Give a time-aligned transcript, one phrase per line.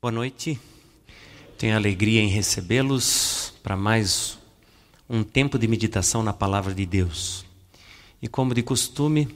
[0.00, 0.60] Boa noite.
[1.58, 4.38] Tenho alegria em recebê-los para mais
[5.10, 7.44] um tempo de meditação na palavra de Deus.
[8.22, 9.28] E como de costume,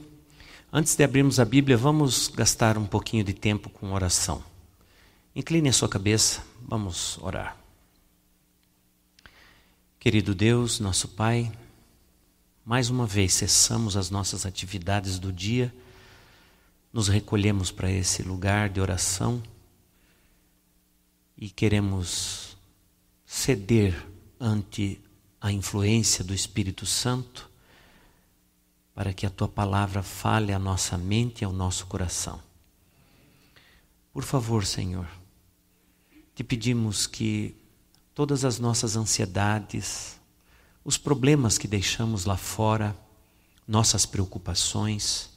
[0.71, 4.41] antes de abrirmos a Bíblia, vamos gastar um pouquinho de tempo com oração.
[5.35, 7.57] Incline a sua cabeça, vamos orar.
[9.99, 11.51] Querido Deus, nosso Pai,
[12.63, 15.75] mais uma vez cessamos as nossas atividades do dia,
[16.93, 19.43] nos recolhemos para esse lugar de oração
[21.37, 22.57] e queremos
[23.25, 24.07] ceder
[24.39, 25.01] ante
[25.41, 27.49] a influência do Espírito Santo
[28.93, 32.39] para que a tua palavra fale à nossa mente e ao nosso coração.
[34.13, 35.07] Por favor, Senhor,
[36.35, 37.55] te pedimos que
[38.13, 40.19] todas as nossas ansiedades,
[40.85, 42.95] os problemas que deixamos lá fora,
[43.67, 45.31] nossas preocupações,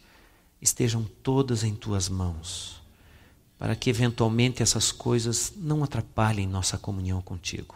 [0.60, 2.75] estejam todas em tuas mãos
[3.58, 7.74] para que eventualmente essas coisas não atrapalhem nossa comunhão contigo.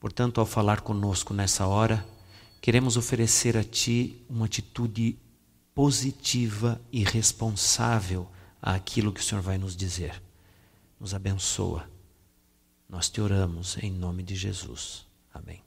[0.00, 2.06] Portanto, ao falar conosco nessa hora,
[2.60, 5.18] queremos oferecer a Ti uma atitude
[5.74, 8.28] positiva e responsável
[8.60, 10.22] àquilo que o Senhor vai nos dizer.
[10.98, 11.88] Nos abençoa.
[12.88, 15.06] Nós te oramos em nome de Jesus.
[15.32, 15.62] Amém.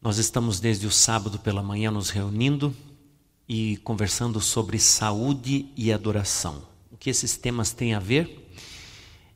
[0.00, 2.74] Nós estamos desde o sábado pela manhã nos reunindo
[3.48, 6.62] e conversando sobre saúde e adoração.
[6.92, 8.52] O que esses temas têm a ver?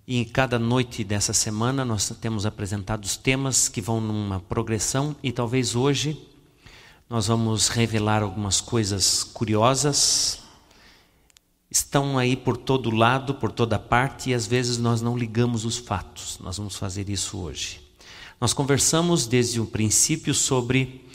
[0.06, 5.16] E em cada noite dessa semana nós temos apresentado os temas que vão numa progressão
[5.22, 6.20] e talvez hoje
[7.08, 10.40] nós vamos revelar algumas coisas curiosas.
[11.70, 15.78] Estão aí por todo lado, por toda parte e às vezes nós não ligamos os
[15.78, 16.38] fatos.
[16.40, 17.80] Nós vamos fazer isso hoje.
[18.40, 21.06] Nós conversamos desde o princípio sobre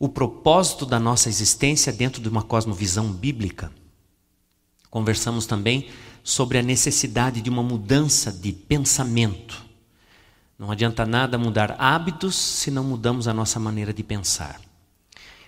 [0.00, 3.70] o propósito da nossa existência dentro de uma cosmovisão bíblica.
[4.90, 5.90] Conversamos também
[6.24, 9.62] sobre a necessidade de uma mudança de pensamento.
[10.58, 14.58] Não adianta nada mudar hábitos se não mudamos a nossa maneira de pensar.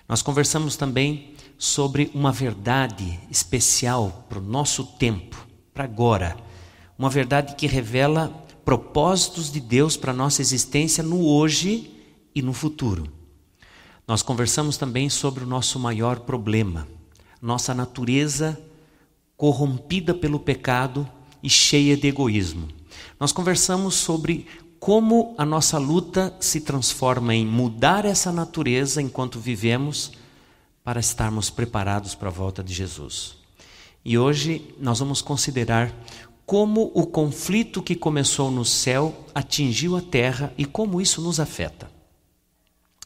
[0.06, 6.36] Nós conversamos também sobre uma verdade especial para o nosso tempo, para agora.
[6.98, 8.28] Uma verdade que revela
[8.66, 11.90] propósitos de Deus para a nossa existência no hoje
[12.34, 13.21] e no futuro.
[14.06, 16.88] Nós conversamos também sobre o nosso maior problema,
[17.40, 18.58] nossa natureza
[19.36, 21.08] corrompida pelo pecado
[21.42, 22.68] e cheia de egoísmo.
[23.18, 24.46] Nós conversamos sobre
[24.78, 30.10] como a nossa luta se transforma em mudar essa natureza enquanto vivemos
[30.82, 33.36] para estarmos preparados para a volta de Jesus.
[34.04, 35.94] E hoje nós vamos considerar
[36.44, 41.88] como o conflito que começou no céu atingiu a terra e como isso nos afeta.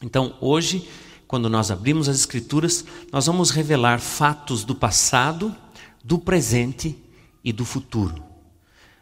[0.03, 0.87] Então, hoje,
[1.27, 5.55] quando nós abrimos as Escrituras, nós vamos revelar fatos do passado,
[6.03, 6.95] do presente
[7.43, 8.23] e do futuro.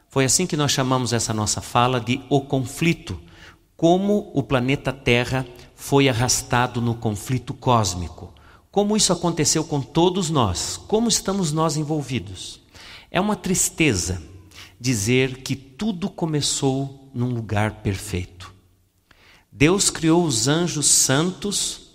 [0.08, 3.20] Foi assim que nós chamamos essa nossa fala de o conflito,
[3.76, 5.46] como o planeta Terra
[5.76, 8.34] foi arrastado no conflito cósmico.
[8.72, 10.78] Como isso aconteceu com todos nós?
[10.88, 12.62] Como estamos nós envolvidos?
[13.12, 14.22] É uma tristeza
[14.80, 18.35] dizer que tudo começou num lugar perfeito.
[19.58, 21.88] Deus criou os anjos santos,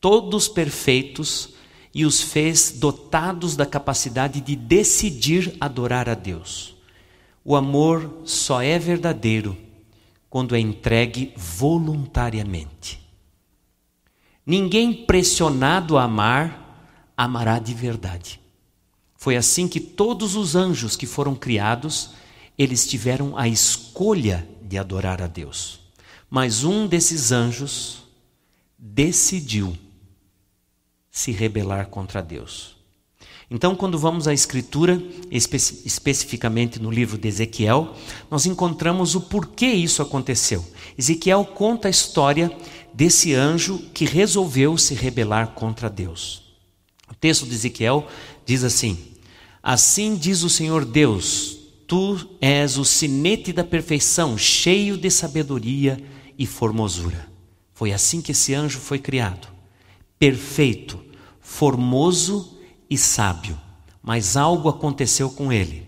[0.00, 1.50] todos perfeitos,
[1.94, 6.74] e os fez dotados da capacidade de decidir adorar a Deus.
[7.44, 9.54] O amor só é verdadeiro
[10.30, 12.98] quando é entregue voluntariamente.
[14.46, 18.40] Ninguém pressionado a amar, amará de verdade.
[19.16, 22.12] Foi assim que todos os anjos que foram criados,
[22.56, 25.81] eles tiveram a escolha de adorar a Deus.
[26.34, 28.04] Mas um desses anjos
[28.78, 29.76] decidiu
[31.10, 32.74] se rebelar contra Deus.
[33.50, 34.94] Então, quando vamos à Escritura,
[35.30, 37.94] espe especificamente no livro de Ezequiel,
[38.30, 40.66] nós encontramos o porquê isso aconteceu.
[40.96, 42.50] Ezequiel conta a história
[42.94, 46.54] desse anjo que resolveu se rebelar contra Deus.
[47.10, 48.08] O texto de Ezequiel
[48.46, 48.96] diz assim:
[49.62, 56.02] Assim diz o Senhor Deus, tu és o sinete da perfeição, cheio de sabedoria
[56.38, 57.28] e formosura.
[57.74, 59.48] Foi assim que esse anjo foi criado.
[60.18, 61.00] Perfeito,
[61.40, 62.58] formoso
[62.88, 63.58] e sábio.
[64.02, 65.86] Mas algo aconteceu com ele.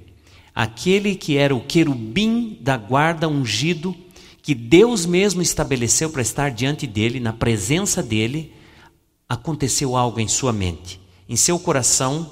[0.55, 3.95] Aquele que era o querubim da guarda ungido,
[4.41, 8.53] que Deus mesmo estabeleceu para estar diante dele, na presença dele,
[9.29, 11.01] aconteceu algo em sua mente.
[11.29, 12.31] Em seu coração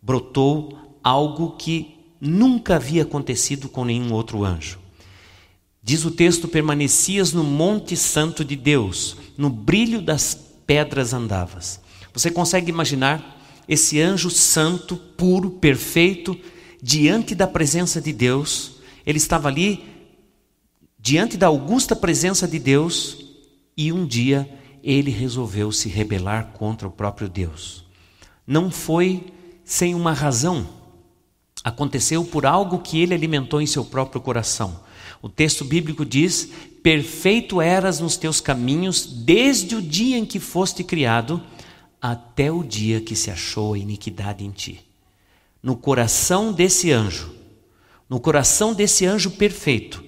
[0.00, 4.81] brotou algo que nunca havia acontecido com nenhum outro anjo.
[5.82, 10.34] Diz o texto: permanecias no Monte Santo de Deus, no brilho das
[10.66, 11.80] pedras andavas.
[12.12, 16.38] Você consegue imaginar esse anjo santo, puro, perfeito,
[16.82, 18.72] diante da presença de Deus,
[19.06, 19.84] ele estava ali
[20.98, 23.24] diante da augusta presença de Deus
[23.76, 24.48] e um dia
[24.82, 27.84] ele resolveu se rebelar contra o próprio Deus.
[28.46, 29.32] Não foi
[29.64, 30.68] sem uma razão.
[31.64, 34.80] Aconteceu por algo que ele alimentou em seu próprio coração.
[35.22, 36.50] O texto bíblico diz:
[36.82, 41.40] Perfeito eras nos teus caminhos desde o dia em que foste criado,
[42.00, 44.80] até o dia que se achou a iniquidade em ti.
[45.62, 47.32] No coração desse anjo,
[48.10, 50.04] no coração desse anjo perfeito,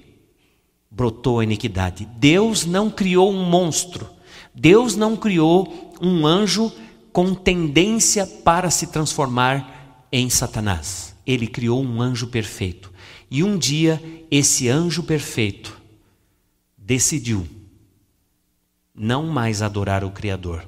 [0.90, 2.08] brotou a iniquidade.
[2.18, 4.10] Deus não criou um monstro,
[4.52, 6.72] Deus não criou um anjo
[7.12, 11.14] com tendência para se transformar em Satanás.
[11.24, 12.92] Ele criou um anjo perfeito.
[13.34, 14.00] E um dia,
[14.30, 15.76] esse anjo perfeito
[16.78, 17.44] decidiu
[18.94, 20.64] não mais adorar o Criador.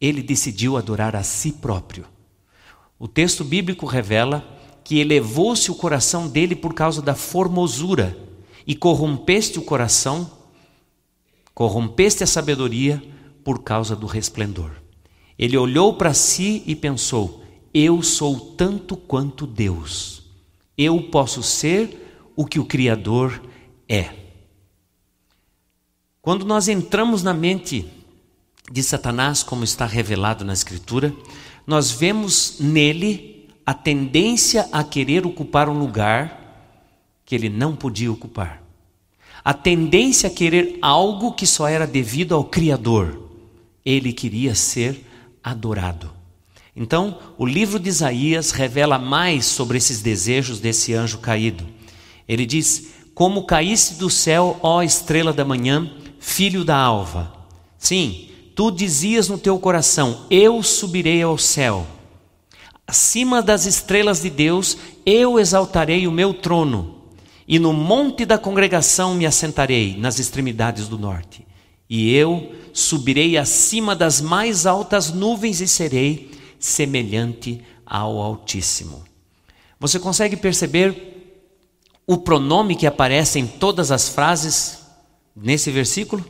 [0.00, 2.06] Ele decidiu adorar a si próprio.
[2.98, 4.44] O texto bíblico revela
[4.82, 8.18] que elevou-se o coração dele por causa da formosura
[8.66, 10.28] e corrompeste o coração,
[11.54, 13.00] corrompeste a sabedoria
[13.44, 14.72] por causa do resplendor.
[15.38, 20.19] Ele olhou para si e pensou: Eu sou tanto quanto Deus.
[20.76, 23.42] Eu posso ser o que o Criador
[23.88, 24.10] é.
[26.22, 27.86] Quando nós entramos na mente
[28.70, 31.14] de Satanás, como está revelado na Escritura,
[31.66, 36.40] nós vemos nele a tendência a querer ocupar um lugar
[37.24, 38.62] que ele não podia ocupar.
[39.44, 43.30] A tendência a querer algo que só era devido ao Criador.
[43.84, 45.06] Ele queria ser
[45.42, 46.19] adorado.
[46.74, 51.66] Então, o livro de Isaías revela mais sobre esses desejos desse anjo caído.
[52.28, 57.32] Ele diz: Como caísse do céu, ó estrela da manhã, filho da alva.
[57.78, 61.86] Sim, tu dizias no teu coração: Eu subirei ao céu.
[62.86, 64.76] Acima das estrelas de Deus,
[65.06, 67.00] eu exaltarei o meu trono
[67.50, 71.44] e no monte da congregação me assentarei, nas extremidades do norte.
[71.88, 76.29] E eu subirei acima das mais altas nuvens e serei
[76.60, 79.02] semelhante ao Altíssimo.
[79.80, 81.10] Você consegue perceber
[82.06, 84.80] o pronome que aparece em todas as frases
[85.34, 86.24] nesse versículo?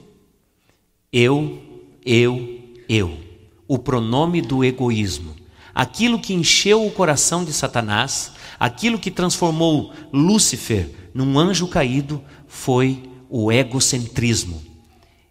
[1.12, 1.61] Eu,
[2.06, 3.19] eu, eu.
[3.67, 5.35] O pronome do egoísmo.
[5.75, 13.03] Aquilo que encheu o coração de Satanás, aquilo que transformou Lúcifer num anjo caído foi
[13.29, 14.62] o egocentrismo.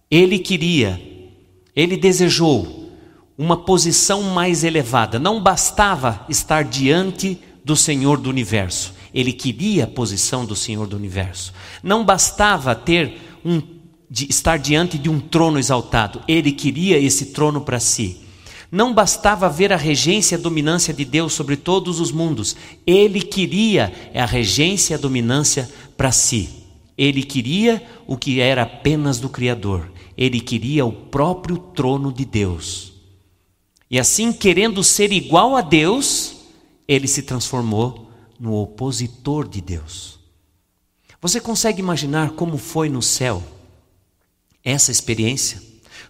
[0.10, 1.00] Ele queria,
[1.76, 2.79] ele desejou
[3.40, 5.18] uma posição mais elevada.
[5.18, 8.94] Não bastava estar diante do Senhor do universo.
[9.14, 11.54] Ele queria a posição do Senhor do universo.
[11.82, 13.62] Não bastava ter um
[14.12, 16.22] estar diante de um trono exaltado.
[16.28, 18.18] Ele queria esse trono para si.
[18.70, 22.56] Não bastava ver a regência e a dominância de Deus sobre todos os mundos,
[22.86, 26.50] ele queria a regência e a dominância para si.
[26.96, 32.99] Ele queria o que era apenas do Criador, ele queria o próprio trono de Deus.
[33.90, 36.36] E assim, querendo ser igual a Deus,
[36.88, 38.10] ele se transformou
[38.40, 40.20] no opositor de Deus.
[41.22, 43.44] Você consegue imaginar como foi no céu
[44.64, 45.70] essa experiência?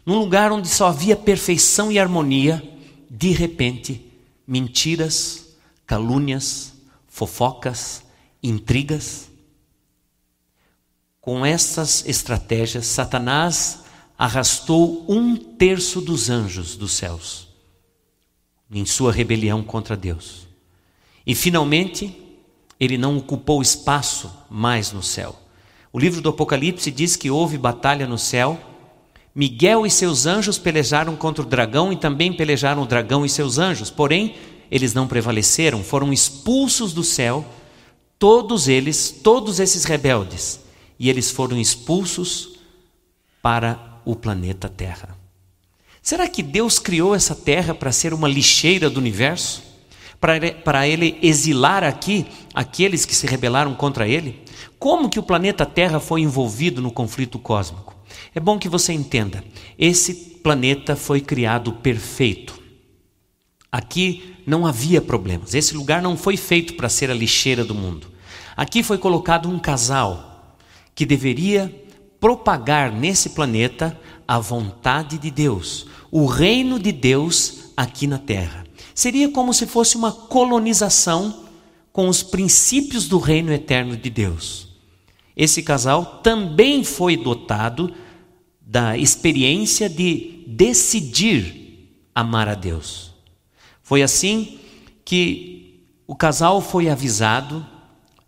[0.09, 2.63] num lugar onde só havia perfeição e harmonia,
[3.07, 4.11] de repente,
[4.47, 5.49] mentiras,
[5.85, 6.73] calúnias,
[7.07, 8.03] fofocas,
[8.41, 9.29] intrigas.
[11.21, 13.81] Com essas estratégias, Satanás
[14.17, 17.48] arrastou um terço dos anjos dos céus
[18.71, 20.47] em sua rebelião contra Deus.
[21.25, 22.15] E finalmente,
[22.79, 25.35] ele não ocupou espaço mais no céu.
[25.91, 28.59] O livro do Apocalipse diz que houve batalha no céu
[29.33, 33.57] Miguel e seus anjos pelejaram contra o dragão e também pelejaram o dragão e seus
[33.57, 34.35] anjos, porém
[34.71, 37.45] eles não prevaleceram, foram expulsos do céu,
[38.17, 40.59] todos eles, todos esses rebeldes,
[40.99, 42.59] e eles foram expulsos
[43.41, 45.18] para o planeta Terra.
[46.01, 49.63] Será que Deus criou essa terra para ser uma lixeira do universo?
[50.19, 54.43] Para ele, para ele exilar aqui aqueles que se rebelaram contra ele?
[54.77, 57.95] Como que o planeta Terra foi envolvido no conflito cósmico?
[58.33, 59.43] É bom que você entenda:
[59.77, 62.59] esse planeta foi criado perfeito.
[63.71, 65.53] Aqui não havia problemas.
[65.53, 68.07] Esse lugar não foi feito para ser a lixeira do mundo.
[68.57, 70.57] Aqui foi colocado um casal
[70.95, 71.73] que deveria
[72.19, 73.97] propagar nesse planeta
[74.27, 78.65] a vontade de Deus, o reino de Deus aqui na terra.
[78.93, 81.45] Seria como se fosse uma colonização
[81.91, 84.67] com os princípios do reino eterno de Deus.
[85.35, 87.93] Esse casal também foi dotado
[88.61, 93.13] da experiência de decidir amar a Deus.
[93.81, 94.59] Foi assim
[95.03, 97.65] que o casal foi avisado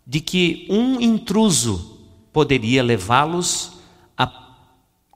[0.06, 1.98] de que um intruso
[2.32, 3.81] poderia levá-los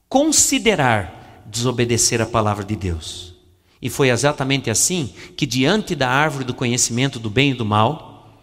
[0.08, 3.34] considerar desobedecer a palavra de Deus.
[3.80, 8.42] E foi exatamente assim que, diante da árvore do conhecimento do bem e do mal,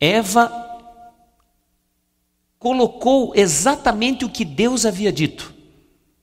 [0.00, 0.50] Eva
[2.58, 5.54] colocou exatamente o que Deus havia dito.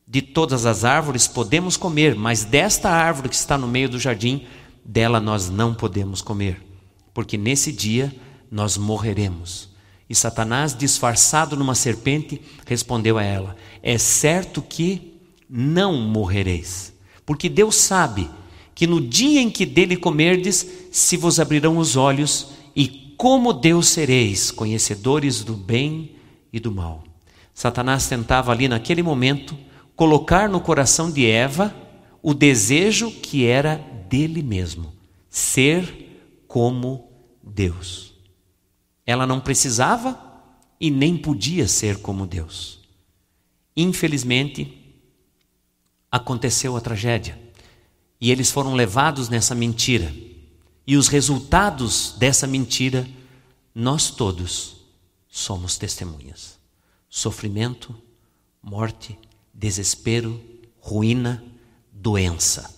[0.07, 4.45] De todas as árvores podemos comer, mas desta árvore que está no meio do jardim,
[4.83, 6.61] dela nós não podemos comer,
[7.13, 8.13] porque nesse dia
[8.51, 9.74] nós morreremos.
[10.09, 15.19] E Satanás, disfarçado numa serpente, respondeu a ela: É certo que
[15.49, 16.93] não morrereis,
[17.25, 18.29] porque Deus sabe
[18.73, 23.87] que no dia em que dele comerdes, se vos abrirão os olhos, e como Deus
[23.87, 26.11] sereis, conhecedores do bem
[26.51, 27.03] e do mal.
[27.53, 29.57] Satanás tentava ali naquele momento
[29.95, 31.73] colocar no coração de Eva
[32.21, 33.77] o desejo que era
[34.09, 34.91] dele mesmo,
[35.29, 37.07] ser como
[37.41, 38.14] Deus.
[39.05, 40.19] Ela não precisava
[40.79, 42.79] e nem podia ser como Deus.
[43.75, 44.85] Infelizmente,
[46.11, 47.39] aconteceu a tragédia
[48.19, 50.13] e eles foram levados nessa mentira.
[50.87, 53.07] E os resultados dessa mentira,
[53.73, 54.77] nós todos
[55.27, 56.57] somos testemunhas:
[57.09, 57.93] sofrimento,
[58.61, 59.17] morte,
[59.53, 60.41] desespero,
[60.79, 61.43] ruína,
[61.91, 62.73] doença.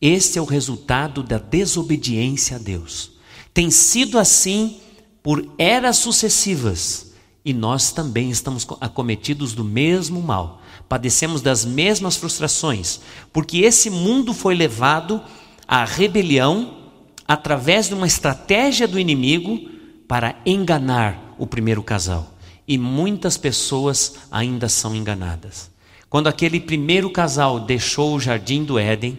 [0.00, 3.12] Este é o resultado da desobediência a Deus.
[3.52, 4.80] Tem sido assim
[5.22, 7.12] por eras sucessivas
[7.44, 13.00] e nós também estamos acometidos do mesmo mal, padecemos das mesmas frustrações,
[13.32, 15.22] porque esse mundo foi levado
[15.66, 16.78] à rebelião
[17.26, 19.70] através de uma estratégia do inimigo
[20.08, 22.34] para enganar o primeiro casal.
[22.66, 25.70] E muitas pessoas ainda são enganadas.
[26.08, 29.18] Quando aquele primeiro casal deixou o jardim do Éden,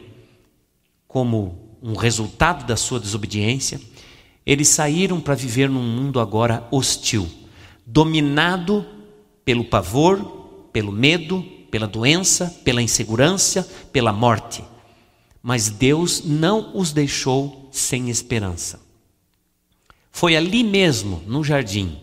[1.07, 3.79] como um resultado da sua desobediência,
[4.45, 7.29] eles saíram para viver num mundo agora hostil,
[7.85, 8.85] dominado
[9.45, 10.19] pelo pavor,
[10.73, 14.63] pelo medo, pela doença, pela insegurança, pela morte.
[15.41, 18.79] Mas Deus não os deixou sem esperança.
[20.11, 21.97] Foi ali mesmo, no jardim,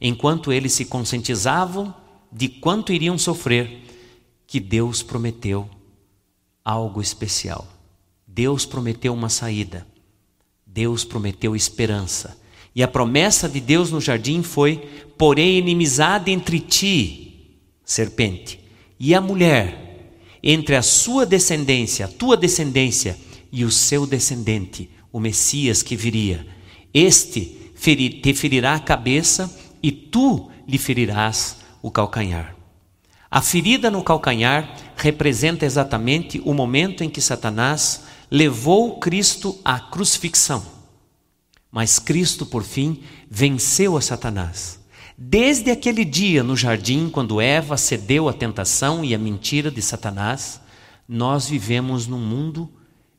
[0.00, 1.94] enquanto eles se conscientizavam
[2.30, 3.82] de quanto iriam sofrer,
[4.46, 5.68] que Deus prometeu
[6.64, 7.66] algo especial.
[8.26, 9.86] Deus prometeu uma saída.
[10.74, 12.36] Deus prometeu esperança.
[12.74, 14.76] E a promessa de Deus no jardim foi:
[15.16, 18.58] porém inimizade entre ti, serpente,
[18.98, 23.16] e a mulher, entre a sua descendência, a tua descendência
[23.52, 26.44] e o seu descendente, o Messias que viria.
[26.92, 27.62] Este
[28.20, 32.56] te ferirá a cabeça e tu lhe ferirás o calcanhar.
[33.30, 40.64] A ferida no calcanhar representa exatamente o momento em que Satanás levou Cristo à crucifixão.
[41.70, 44.80] Mas Cristo, por fim, venceu a Satanás.
[45.16, 50.60] Desde aquele dia no jardim, quando Eva cedeu à tentação e à mentira de Satanás,
[51.08, 52.70] nós vivemos num mundo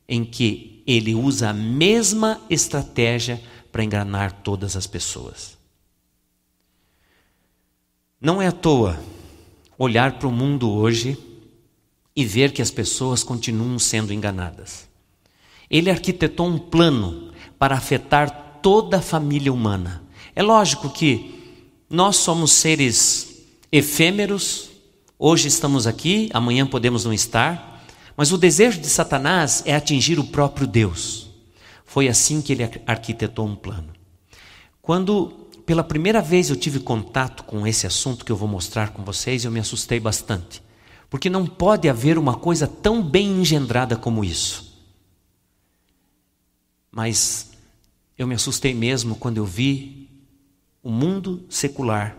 [0.08, 5.56] em que ele usa a mesma estratégia para enganar todas as pessoas.
[8.20, 8.98] Não é à toa
[9.78, 11.18] olhar para o mundo hoje
[12.14, 14.85] e ver que as pessoas continuam sendo enganadas.
[15.70, 20.02] Ele arquitetou um plano para afetar toda a família humana.
[20.34, 21.34] É lógico que
[21.88, 24.70] nós somos seres efêmeros,
[25.18, 27.84] hoje estamos aqui, amanhã podemos não estar,
[28.16, 31.30] mas o desejo de Satanás é atingir o próprio Deus.
[31.84, 33.92] Foi assim que ele arquitetou um plano.
[34.82, 39.04] Quando pela primeira vez eu tive contato com esse assunto que eu vou mostrar com
[39.04, 40.62] vocês, eu me assustei bastante.
[41.10, 44.65] Porque não pode haver uma coisa tão bem engendrada como isso.
[46.96, 47.50] Mas
[48.16, 50.08] eu me assustei mesmo quando eu vi
[50.82, 52.16] o mundo secular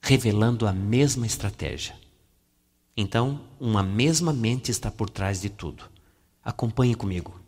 [0.00, 1.94] revelando a mesma estratégia.
[2.96, 5.84] Então, uma mesma mente está por trás de tudo.
[6.42, 7.40] Acompanhe comigo.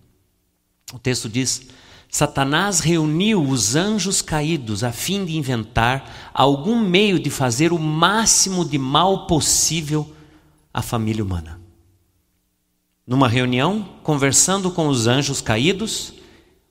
[0.92, 1.66] O texto diz:
[2.08, 8.64] Satanás reuniu os anjos caídos a fim de inventar algum meio de fazer o máximo
[8.64, 10.14] de mal possível
[10.72, 11.63] à família humana.
[13.06, 16.14] Numa reunião, conversando com os anjos caídos,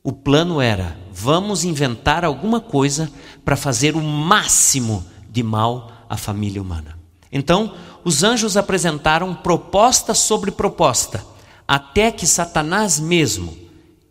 [0.04, 3.12] o plano era: vamos inventar alguma coisa
[3.46, 6.98] para fazer o máximo de mal à família humana.
[7.32, 11.26] Então, os anjos apresentaram proposta sobre proposta,
[11.68, 13.58] até que Satanás mesmo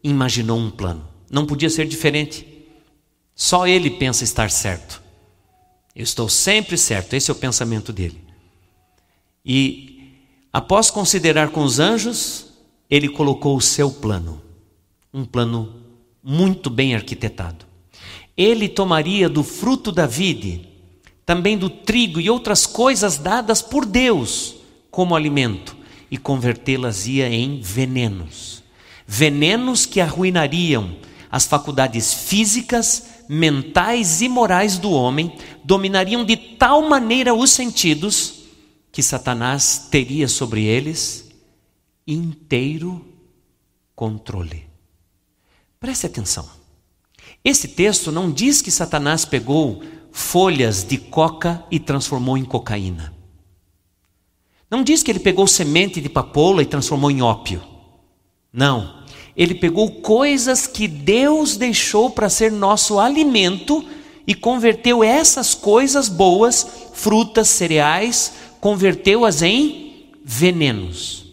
[0.02, 1.06] imaginou um plano.
[1.30, 2.46] Não podia ser diferente.
[3.34, 5.02] Só ele pensa estar certo.
[5.94, 8.22] Eu estou sempre certo, esse é o pensamento dele.
[9.44, 9.91] E
[10.52, 12.46] após considerar com os anjos,
[12.90, 14.42] ele colocou o seu plano,
[15.12, 15.76] um plano
[16.22, 17.64] muito bem arquitetado.
[18.36, 20.68] Ele tomaria do fruto da vide,
[21.24, 24.56] também do trigo e outras coisas dadas por Deus
[24.90, 25.74] como alimento,
[26.10, 28.62] e convertê-las ia em venenos.
[29.06, 30.94] Venenos que arruinariam
[31.30, 35.32] as faculdades físicas, mentais e morais do homem,
[35.64, 38.41] dominariam de tal maneira os sentidos
[38.92, 41.30] que Satanás teria sobre eles
[42.06, 43.02] inteiro
[43.96, 44.66] controle.
[45.80, 46.48] Preste atenção.
[47.42, 49.82] Esse texto não diz que Satanás pegou
[50.12, 53.14] folhas de coca e transformou em cocaína.
[54.70, 57.62] Não diz que ele pegou semente de papoula e transformou em ópio.
[58.52, 59.02] Não.
[59.34, 63.84] Ele pegou coisas que Deus deixou para ser nosso alimento
[64.26, 68.32] e converteu essas coisas boas, frutas, cereais,
[68.62, 71.26] converteu-as em venenos.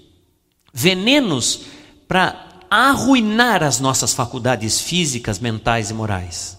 [0.74, 1.62] Venenos
[2.08, 6.58] para arruinar as nossas faculdades físicas, mentais e morais.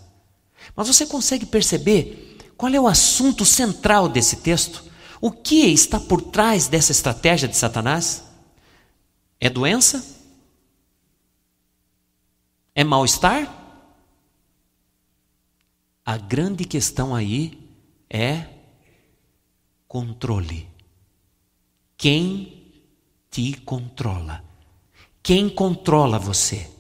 [0.77, 4.85] Mas você consegue perceber qual é o assunto central desse texto?
[5.21, 8.23] O que está por trás dessa estratégia de Satanás?
[9.41, 10.07] É doença?
[12.77, 13.53] É mal-estar?
[16.07, 17.59] A grande questão aí
[18.09, 18.60] é
[19.91, 20.69] controle.
[21.97, 22.63] Quem
[23.29, 24.41] te controla?
[25.21, 26.71] Quem controla você?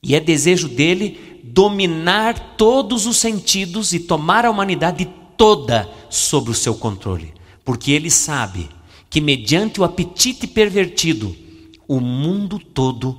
[0.00, 5.04] E é desejo dele dominar todos os sentidos e tomar a humanidade
[5.36, 8.70] toda sob o seu controle, porque ele sabe
[9.10, 11.36] que, mediante o apetite pervertido,
[11.88, 13.18] o mundo todo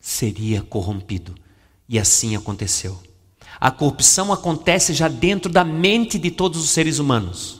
[0.00, 1.36] seria corrompido.
[1.88, 3.00] E assim aconteceu.
[3.60, 7.57] A corrupção acontece já dentro da mente de todos os seres humanos,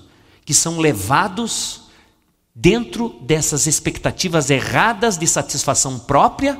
[0.48, 1.82] que são levados
[2.54, 6.58] dentro dessas expectativas erradas de satisfação própria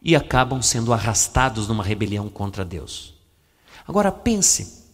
[0.00, 3.14] e acabam sendo arrastados numa rebelião contra Deus.
[3.88, 4.84] Agora pense,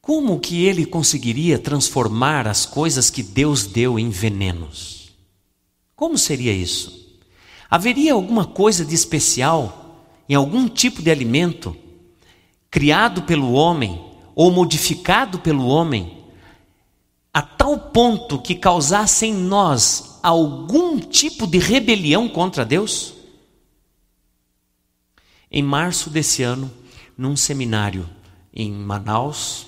[0.00, 5.10] como que ele conseguiria transformar as coisas que Deus deu em venenos?
[5.94, 7.20] Como seria isso?
[7.68, 11.76] Haveria alguma coisa de especial em algum tipo de alimento
[12.70, 14.02] criado pelo homem
[14.34, 16.15] ou modificado pelo homem
[17.36, 23.12] a tal ponto que causasse em nós algum tipo de rebelião contra Deus?
[25.50, 26.72] Em março desse ano,
[27.14, 28.08] num seminário
[28.54, 29.66] em Manaus,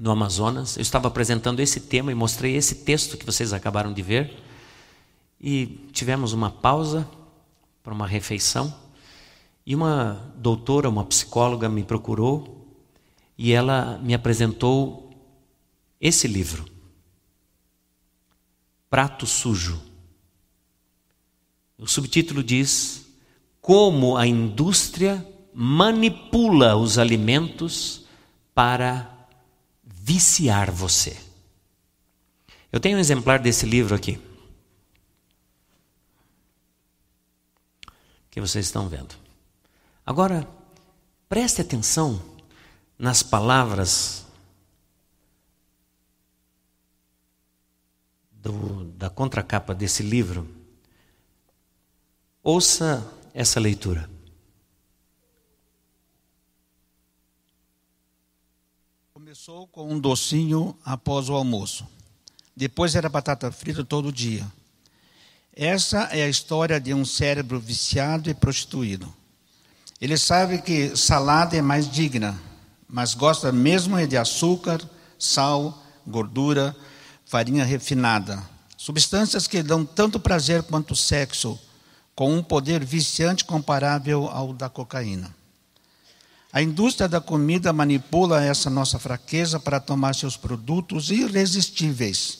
[0.00, 0.78] no Amazonas.
[0.78, 4.42] Eu estava apresentando esse tema e mostrei esse texto que vocês acabaram de ver.
[5.38, 7.06] E tivemos uma pausa
[7.84, 8.74] para uma refeição.
[9.66, 12.66] E uma doutora, uma psicóloga me procurou
[13.36, 15.05] e ela me apresentou
[16.00, 16.64] esse livro.
[18.88, 19.82] Prato Sujo.
[21.78, 23.06] O subtítulo diz:
[23.60, 28.04] Como a indústria manipula os alimentos
[28.54, 29.28] para
[29.82, 31.16] viciar você.
[32.70, 34.20] Eu tenho um exemplar desse livro aqui.
[38.30, 39.14] Que vocês estão vendo.
[40.04, 40.46] Agora,
[41.28, 42.22] preste atenção
[42.98, 44.25] nas palavras
[48.46, 50.48] do, da contracapa desse livro.
[52.42, 53.04] Ouça
[53.34, 54.08] essa leitura.
[59.12, 61.86] Começou com um docinho após o almoço.
[62.54, 64.46] Depois era batata frita todo dia.
[65.52, 69.12] Essa é a história de um cérebro viciado e prostituído.
[70.00, 72.38] Ele sabe que salada é mais digna,
[72.86, 74.80] mas gosta mesmo é de açúcar,
[75.18, 76.76] sal, gordura,
[77.26, 78.42] farinha refinada.
[78.76, 81.58] Substâncias que dão tanto prazer quanto sexo,
[82.14, 85.34] com um poder viciante comparável ao da cocaína.
[86.52, 92.38] A indústria da comida manipula essa nossa fraqueza para tomar seus produtos irresistíveis,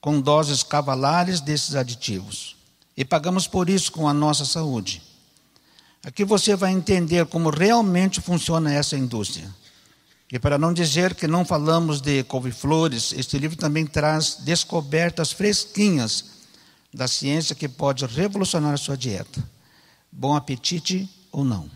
[0.00, 2.56] com doses cavalares desses aditivos.
[2.96, 5.02] E pagamos por isso com a nossa saúde.
[6.04, 9.50] Aqui você vai entender como realmente funciona essa indústria.
[10.34, 16.24] E para não dizer que não falamos de couve-flores, este livro também traz descobertas fresquinhas
[16.92, 19.40] da ciência que pode revolucionar a sua dieta.
[20.10, 21.70] Bom apetite ou não.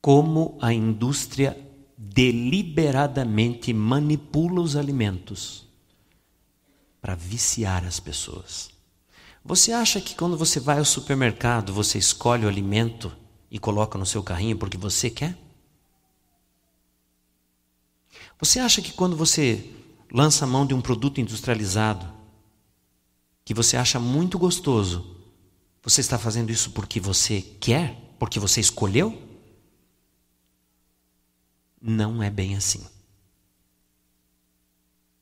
[0.00, 1.56] como a indústria
[1.96, 5.66] deliberadamente manipula os alimentos
[7.00, 8.70] para viciar as pessoas.
[9.44, 13.12] Você acha que quando você vai ao supermercado, você escolhe o alimento
[13.50, 15.36] e coloca no seu carrinho porque você quer?
[18.38, 19.70] Você acha que quando você
[20.12, 22.10] lança a mão de um produto industrializado,
[23.44, 25.16] que você acha muito gostoso,
[25.82, 27.96] Você está fazendo isso porque você quer?
[28.18, 29.20] Porque você escolheu?
[31.80, 32.86] Não é bem assim.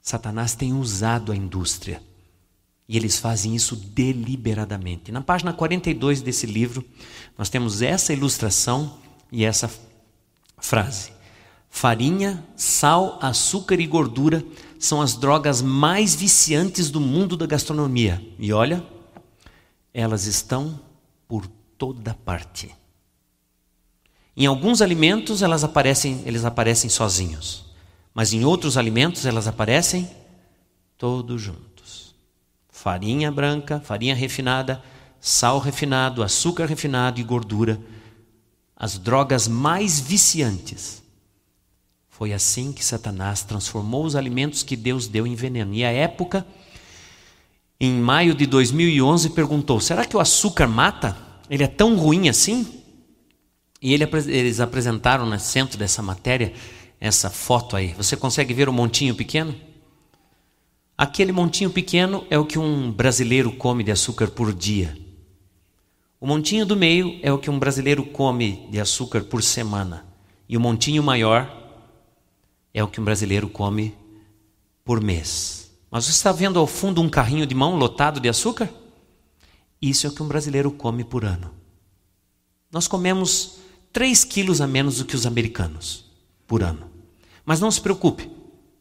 [0.02, 2.02] Satanás tem usado a indústria
[2.88, 5.12] e eles fazem isso deliberadamente.
[5.12, 6.82] Na página 42 desse livro,
[7.36, 8.98] nós temos essa ilustração
[9.30, 9.70] e essa
[10.58, 11.12] frase:
[11.68, 14.42] Farinha, sal, açúcar e gordura
[14.78, 18.24] são as drogas mais viciantes do mundo da gastronomia.
[18.38, 18.82] E olha,
[19.92, 20.80] elas estão
[21.26, 21.46] por
[21.76, 22.74] toda parte.
[24.34, 27.66] Em alguns alimentos elas aparecem, eles aparecem sozinhos,
[28.14, 30.08] mas em outros alimentos elas aparecem
[30.96, 31.67] todos juntos.
[32.80, 34.80] Farinha branca, farinha refinada,
[35.20, 37.80] sal refinado, açúcar refinado e gordura,
[38.76, 41.02] as drogas mais viciantes.
[42.08, 45.74] Foi assim que Satanás transformou os alimentos que Deus deu em veneno.
[45.74, 46.46] E a época
[47.80, 51.16] em maio de 2011, perguntou: será que o açúcar mata?
[51.50, 52.64] Ele é tão ruim assim?
[53.82, 56.52] E ele, eles apresentaram no centro dessa matéria
[57.00, 57.92] essa foto aí.
[57.94, 59.52] Você consegue ver o montinho pequeno?
[60.98, 64.98] Aquele montinho pequeno é o que um brasileiro come de açúcar por dia.
[66.20, 70.04] O montinho do meio é o que um brasileiro come de açúcar por semana.
[70.48, 71.48] E o montinho maior
[72.74, 73.94] é o que um brasileiro come
[74.84, 75.70] por mês.
[75.88, 78.68] Mas você está vendo ao fundo um carrinho de mão lotado de açúcar?
[79.80, 81.52] Isso é o que um brasileiro come por ano.
[82.72, 83.58] Nós comemos
[83.92, 86.06] 3 quilos a menos do que os americanos
[86.44, 86.90] por ano.
[87.44, 88.28] Mas não se preocupe,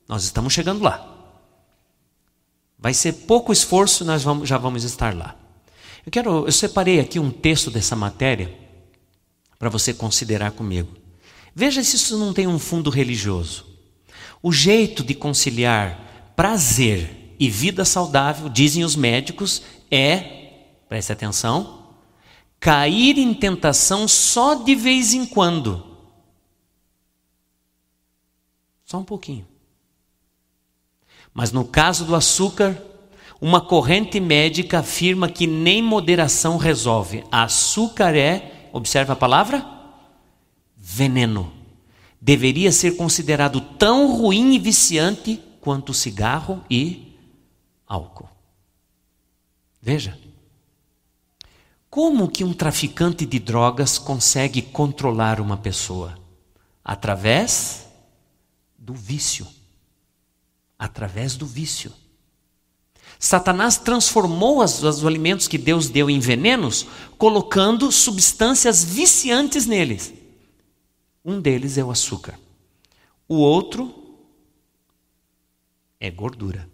[0.09, 1.13] nós estamos chegando lá.
[2.77, 5.35] Vai ser pouco esforço, nós vamos, já vamos estar lá.
[6.05, 8.53] Eu quero, eu separei aqui um texto dessa matéria
[9.57, 10.95] para você considerar comigo.
[11.55, 13.65] Veja se isso não tem um fundo religioso.
[14.41, 20.19] O jeito de conciliar prazer e vida saudável, dizem os médicos, é,
[20.87, 21.87] preste atenção,
[22.59, 25.83] cair em tentação só de vez em quando.
[28.85, 29.45] Só um pouquinho.
[31.37, 32.81] Mas no caso do açúcar,
[33.39, 37.23] uma corrente médica afirma que nem moderação resolve.
[37.31, 39.63] Açúcar é, observa a palavra?
[40.75, 41.53] Veneno.
[42.19, 47.15] Deveria ser considerado tão ruim e viciante quanto cigarro e
[47.85, 48.27] álcool.
[49.79, 50.17] Veja.
[51.87, 56.17] Como que um traficante de drogas consegue controlar uma pessoa?
[56.83, 57.87] Através
[58.75, 59.45] do vício.
[60.77, 61.91] Através do vício.
[63.19, 66.85] Satanás transformou os, os alimentos que Deus deu em venenos,
[67.17, 70.13] colocando substâncias viciantes neles.
[71.25, 72.39] Um deles é o açúcar.
[73.27, 73.91] O outro
[75.99, 76.69] é gordura.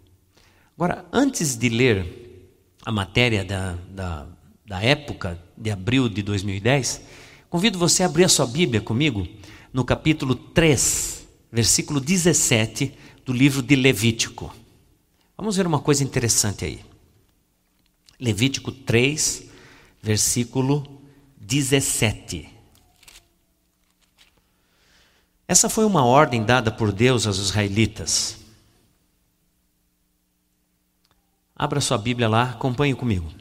[0.76, 2.50] Agora, antes de ler
[2.84, 4.26] a matéria da, da,
[4.66, 7.00] da época de abril de 2010,
[7.48, 9.26] convido você a abrir a sua Bíblia comigo
[9.72, 12.92] no capítulo 3, versículo 17
[13.24, 14.54] do livro de Levítico.
[15.36, 16.84] Vamos ver uma coisa interessante aí.
[18.20, 19.44] Levítico 3,
[20.02, 21.02] versículo
[21.38, 22.48] 17.
[25.48, 28.38] Essa foi uma ordem dada por Deus aos israelitas.
[31.56, 33.32] Abra sua Bíblia lá, acompanhe comigo.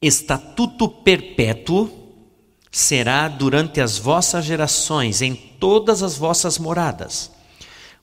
[0.00, 2.05] Estatuto perpétuo
[2.76, 7.32] será durante as vossas gerações, em todas as vossas moradas.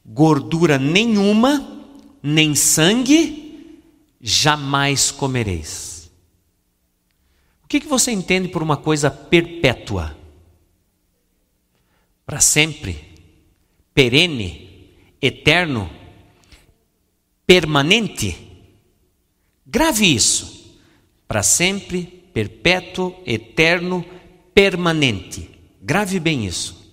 [0.03, 1.85] Gordura nenhuma,
[2.23, 3.79] nem sangue,
[4.19, 6.11] jamais comereis.
[7.63, 10.17] O que, que você entende por uma coisa perpétua?
[12.25, 13.13] Para sempre
[13.93, 14.89] perene,
[15.21, 15.87] eterno,
[17.45, 18.35] permanente.
[19.67, 20.79] Grave isso.
[21.27, 24.03] Para sempre, perpétuo, eterno,
[24.53, 25.49] permanente.
[25.81, 26.83] Grave bem isso.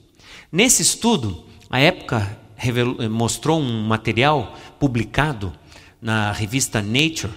[0.51, 5.53] Nesse estudo, a época revelou, mostrou um material publicado
[6.01, 7.33] na revista Nature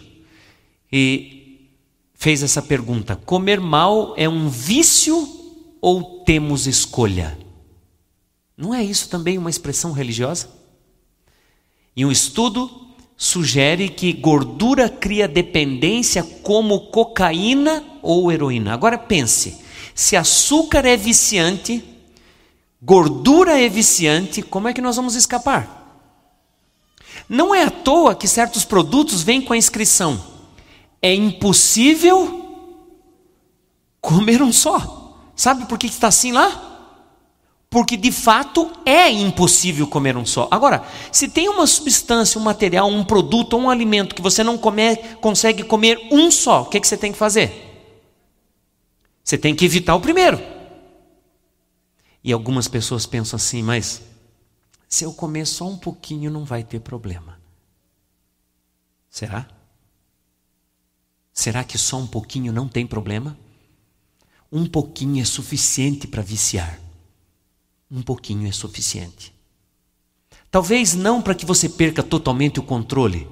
[0.92, 1.70] e
[2.14, 5.28] fez essa pergunta: comer mal é um vício
[5.82, 7.38] ou temos escolha?
[8.58, 10.50] Não é isso também uma expressão religiosa?
[11.96, 12.70] E um estudo
[13.16, 18.74] sugere que gordura cria dependência como cocaína ou heroína.
[18.74, 19.63] Agora pense:
[19.96, 21.84] se açúcar é viciante,
[22.82, 25.82] gordura é viciante, como é que nós vamos escapar?
[27.30, 30.22] Não é à toa que certos produtos vêm com a inscrição:
[31.02, 32.44] é impossível
[34.02, 35.02] comer um só.
[35.36, 36.72] Sabe por que está assim lá?
[37.70, 40.48] Porque de fato é impossível comer um só.
[40.52, 44.96] Agora, se tem uma substância, um material, um produto, um alimento que você não come,
[45.20, 47.73] consegue comer um só, o que, é que você tem que fazer?
[49.24, 50.40] Você tem que evitar o primeiro.
[52.24, 54.02] E algumas pessoas pensam assim, mas
[54.88, 57.40] se eu comer só um pouquinho não vai ter problema.
[59.10, 59.48] Será?
[61.32, 63.38] Será que só um pouquinho não tem problema?
[64.52, 66.84] Um pouquinho é suficiente para viciar
[67.94, 69.32] um pouquinho é suficiente.
[70.50, 73.28] Talvez não para que você perca totalmente o controle,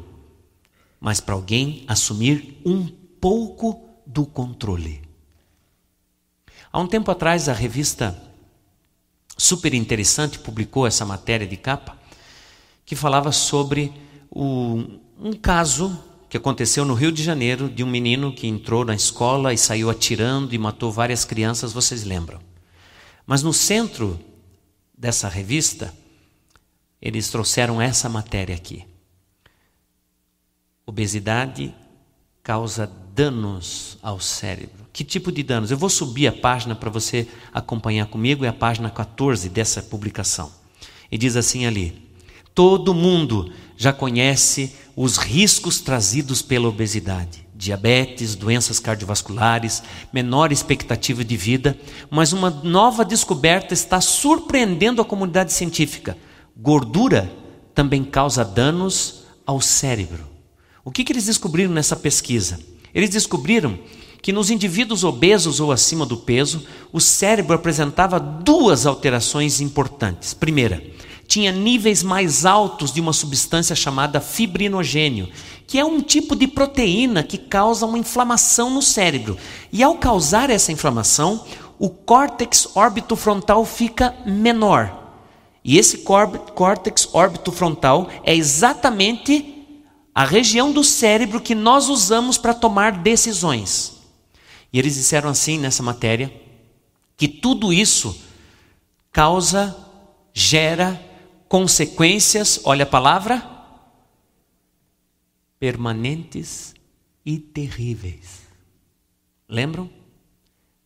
[1.00, 5.02] mas para alguém assumir um pouco do controle.
[6.74, 8.18] Há um tempo atrás, a revista
[9.38, 11.98] Super Interessante publicou essa matéria de capa
[12.86, 13.92] que falava sobre
[14.30, 14.82] o,
[15.20, 19.54] um caso que aconteceu no Rio de Janeiro de um menino que entrou na escola
[19.54, 22.40] e saiu atirando e matou várias crianças, vocês lembram?
[23.26, 24.18] Mas no centro
[24.98, 25.94] dessa revista,
[27.02, 28.86] eles trouxeram essa matéria aqui.
[30.86, 31.76] Obesidade
[32.42, 32.88] causa
[33.22, 34.88] danos ao cérebro.
[34.92, 35.70] Que tipo de danos?
[35.70, 40.52] Eu vou subir a página para você acompanhar comigo, é a página 14 dessa publicação.
[41.12, 42.02] E diz assim ali:
[42.56, 51.38] Todo mundo já conhece os riscos trazidos pela obesidade diabetes, doenças cardiovasculares, menor expectativa de
[51.38, 51.78] vida,
[52.10, 56.18] mas uma nova descoberta está surpreendendo a comunidade científica.
[56.58, 57.32] Gordura
[57.76, 60.28] também causa danos ao cérebro.
[60.84, 62.71] O que, que eles descobriram nessa pesquisa?
[62.94, 63.78] Eles descobriram
[64.22, 70.34] que nos indivíduos obesos ou acima do peso, o cérebro apresentava duas alterações importantes.
[70.34, 70.84] Primeira,
[71.28, 75.30] tinha níveis mais altos de uma substância chamada fibrinogênio,
[75.66, 79.38] que é um tipo de proteína que causa uma inflamação no cérebro.
[79.72, 81.46] E ao causar essa inflamação,
[81.80, 85.16] o córtex orbitofrontal fica menor.
[85.64, 86.00] E esse
[86.54, 89.61] córtex orbitofrontal é exatamente
[90.14, 94.02] a região do cérebro que nós usamos para tomar decisões.
[94.72, 96.34] E eles disseram assim nessa matéria
[97.16, 98.20] que tudo isso
[99.12, 99.76] causa,
[100.34, 101.00] gera
[101.48, 103.48] consequências, olha a palavra,
[105.60, 106.74] permanentes
[107.26, 108.42] e terríveis.
[109.48, 109.90] Lembram?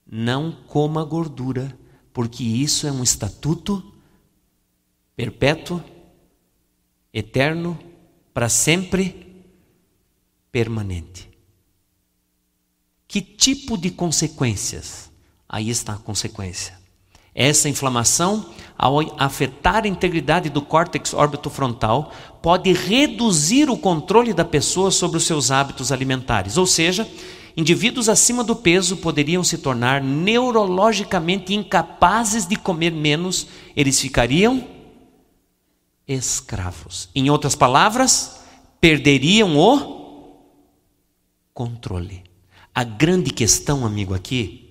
[0.05, 1.77] Não coma gordura,
[2.11, 3.93] porque isso é um estatuto
[5.15, 5.81] perpétuo,
[7.13, 7.79] eterno,
[8.35, 9.45] para sempre,
[10.51, 11.29] permanente.
[13.07, 15.09] Que tipo de consequências?
[15.47, 16.77] Aí está a consequência.
[17.33, 18.45] Essa inflamação,
[18.77, 25.23] ao afetar a integridade do córtex orbitofrontal, pode reduzir o controle da pessoa sobre os
[25.23, 26.57] seus hábitos alimentares.
[26.57, 27.09] Ou seja,
[27.55, 34.74] indivíduos acima do peso poderiam se tornar neurologicamente incapazes de comer menos, eles ficariam
[36.07, 37.09] escravos.
[37.15, 38.39] Em outras palavras,
[38.79, 40.39] perderiam o
[41.53, 42.23] controle.
[42.73, 44.65] A grande questão, amigo, aqui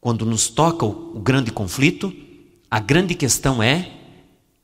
[0.00, 2.14] quando nos toca o, o grande conflito,
[2.70, 3.90] a grande questão é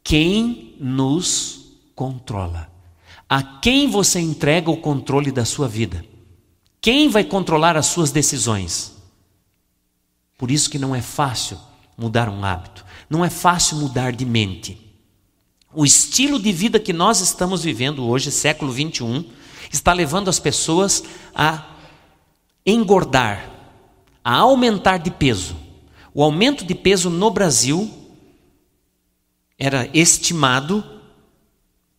[0.05, 2.71] quem nos controla.
[3.29, 6.05] A quem você entrega o controle da sua vida?
[6.81, 8.93] Quem vai controlar as suas decisões?
[10.39, 11.59] Por isso que não é fácil
[11.97, 14.92] mudar um hábito, não é fácil mudar de mente.
[15.75, 19.25] O estilo de vida que nós estamos vivendo hoje, século 21,
[19.73, 21.03] está levando as pessoas
[21.35, 21.77] a
[22.67, 23.51] engordar,
[24.23, 25.57] a aumentar de peso.
[26.13, 27.91] O aumento de peso no Brasil
[29.59, 30.85] era estimado,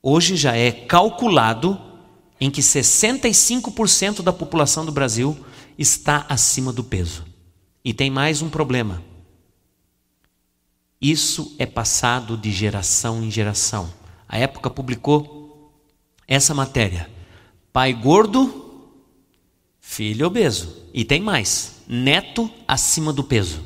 [0.04, 1.80] hoje já é calculado,
[2.40, 5.36] em que 65% da população do Brasil
[5.80, 7.26] está acima do peso.
[7.84, 9.02] E tem mais um problema.
[11.04, 13.94] Isso é passado de geração em geração.
[14.26, 15.70] A época publicou
[16.26, 17.10] essa matéria.
[17.74, 18.94] Pai gordo,
[19.82, 20.74] filho obeso.
[20.94, 23.66] E tem mais neto acima do peso.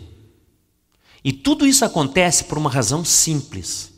[1.24, 3.94] E tudo isso acontece por uma razão simples.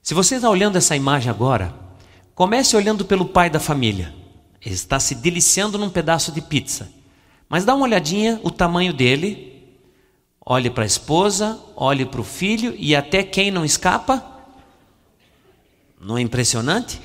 [0.00, 1.74] Se você está olhando essa imagem agora,
[2.36, 4.14] comece olhando pelo pai da família.
[4.64, 6.88] Ele está se deliciando num pedaço de pizza.
[7.48, 9.47] Mas dá uma olhadinha o tamanho dele.
[10.50, 14.24] Olhe para a esposa, olhe para o filho e até quem não escapa.
[16.00, 16.98] Não é impressionante?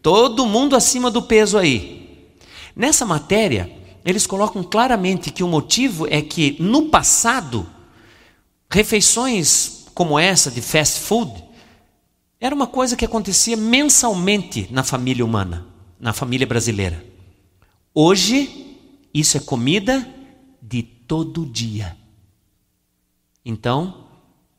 [0.00, 2.30] Todo mundo acima do peso aí.
[2.74, 3.70] Nessa matéria,
[4.06, 7.68] eles colocam claramente que o motivo é que no passado,
[8.70, 11.44] refeições como essa de fast food
[12.40, 15.66] era uma coisa que acontecia mensalmente na família humana,
[16.00, 17.04] na família brasileira.
[17.94, 18.78] Hoje,
[19.12, 20.08] isso é comida
[20.62, 21.97] de todo dia.
[23.48, 24.08] Então,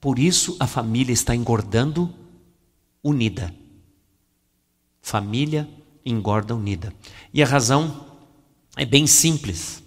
[0.02, 2.14] Por isso a família está engordando
[3.04, 3.54] unida.
[5.02, 5.68] Família
[6.06, 6.94] engorda unida.
[7.34, 8.06] E a razão
[8.78, 9.84] é bem simples.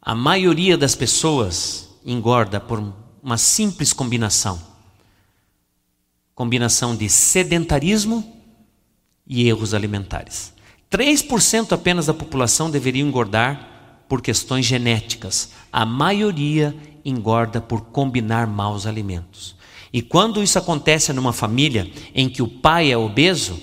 [0.00, 4.70] A maioria das pessoas engorda por uma simples combinação
[6.34, 8.42] combinação de sedentarismo
[9.26, 10.52] e erros alimentares.
[10.90, 15.50] 3% apenas da população deveria engordar por questões genéticas.
[15.70, 19.54] A maioria engorda por combinar maus alimentos.
[19.92, 23.60] E quando isso acontece numa família em que o pai é obeso,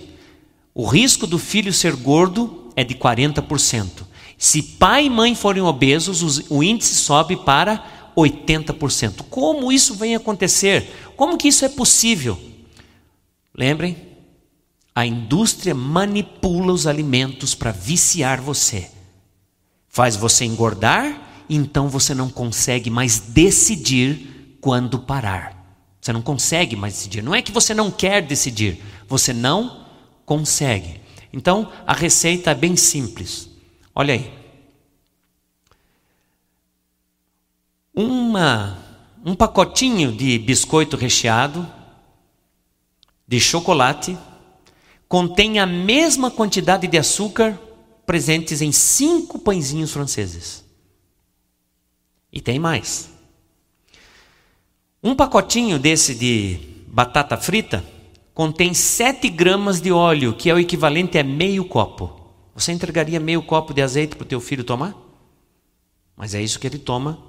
[0.73, 4.07] o risco do filho ser gordo é de 40%.
[4.37, 9.25] Se pai e mãe forem obesos, o índice sobe para 80%.
[9.29, 11.11] Como isso vem acontecer?
[11.17, 12.39] Como que isso é possível?
[13.53, 13.97] Lembrem,
[14.95, 18.89] a indústria manipula os alimentos para viciar você.
[19.87, 25.57] Faz você engordar, então você não consegue mais decidir quando parar.
[25.99, 27.23] Você não consegue mais decidir.
[27.23, 29.85] Não é que você não quer decidir, você não
[30.25, 31.01] consegue.
[31.33, 33.49] Então, a receita é bem simples.
[33.93, 34.33] Olha aí.
[37.93, 38.77] Uma,
[39.25, 41.67] um pacotinho de biscoito recheado
[43.27, 44.17] de chocolate
[45.07, 47.59] contém a mesma quantidade de açúcar
[48.05, 50.63] presentes em cinco pãezinhos franceses.
[52.31, 53.09] E tem mais.
[55.01, 57.83] Um pacotinho desse de batata frita
[58.33, 62.19] contém 7 gramas de óleo, que é o equivalente a meio copo.
[62.53, 64.95] Você entregaria meio copo de azeite para o teu filho tomar?
[66.15, 67.23] Mas é isso que ele toma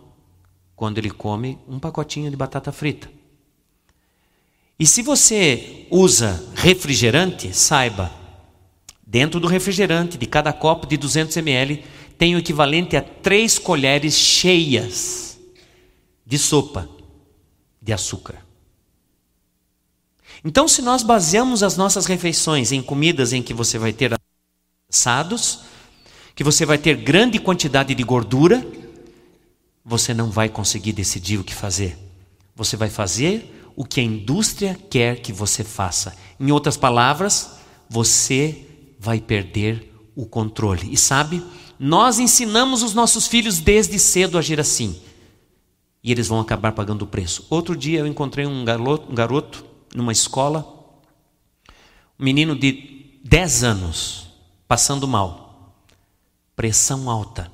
[0.74, 3.08] quando ele come um pacotinho de batata frita.
[4.78, 8.10] E se você usa refrigerante, saiba,
[9.06, 11.84] dentro do refrigerante, de cada copo de 200 ml,
[12.20, 15.40] tem o equivalente a três colheres cheias
[16.26, 16.87] de sopa
[17.80, 18.44] de açúcar.
[20.44, 24.12] Então, se nós baseamos as nossas refeições em comidas em que você vai ter
[24.92, 25.61] assados,
[26.35, 28.66] que você vai ter grande quantidade de gordura,
[29.83, 31.96] você não vai conseguir decidir o que fazer.
[32.54, 36.14] Você vai fazer o que a indústria quer que você faça.
[36.38, 37.52] Em outras palavras,
[37.88, 38.66] você
[38.98, 40.92] vai perder o controle.
[40.92, 41.42] E sabe,
[41.82, 45.00] nós ensinamos os nossos filhos desde cedo a agir assim.
[46.04, 47.46] E eles vão acabar pagando o preço.
[47.48, 49.64] Outro dia eu encontrei um garoto, um garoto
[49.94, 50.92] numa escola,
[52.18, 54.28] um menino de 10 anos,
[54.68, 55.74] passando mal,
[56.54, 57.50] pressão alta,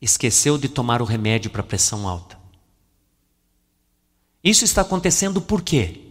[0.00, 2.38] esqueceu de tomar o remédio para pressão alta.
[4.44, 6.02] Isso está acontecendo por quê?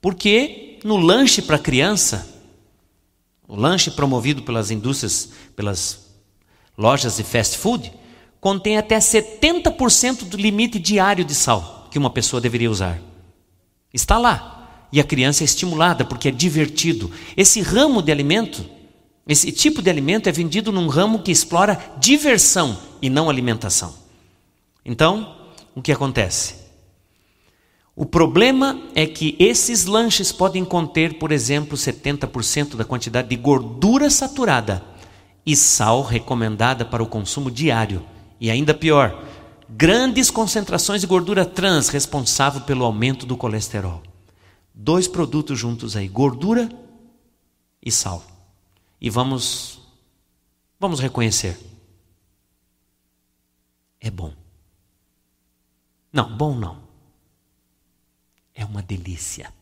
[0.00, 2.28] Porque no lanche para criança,
[3.46, 6.05] o lanche promovido pelas indústrias, pelas
[6.76, 7.92] lojas de fast food,
[8.40, 13.00] contém até 70% do limite diário de sal que uma pessoa deveria usar.
[13.92, 17.10] Está lá e a criança é estimulada porque é divertido.
[17.36, 18.64] Esse ramo de alimento,
[19.26, 23.94] esse tipo de alimento é vendido num ramo que explora diversão e não alimentação.
[24.84, 25.36] Então,
[25.74, 26.66] o que acontece?
[27.94, 34.10] O problema é que esses lanches podem conter, por exemplo, 70% da quantidade de gordura
[34.10, 34.84] saturada
[35.46, 38.04] e sal recomendada para o consumo diário.
[38.38, 39.24] E ainda pior,
[39.68, 44.02] grandes concentrações de gordura trans responsável pelo aumento do colesterol
[44.76, 46.68] dois produtos juntos aí, gordura
[47.82, 48.22] e sal.
[49.00, 49.80] E vamos
[50.78, 51.58] vamos reconhecer.
[53.98, 54.34] É bom.
[56.12, 56.84] Não, bom não.
[58.54, 59.52] É uma delícia.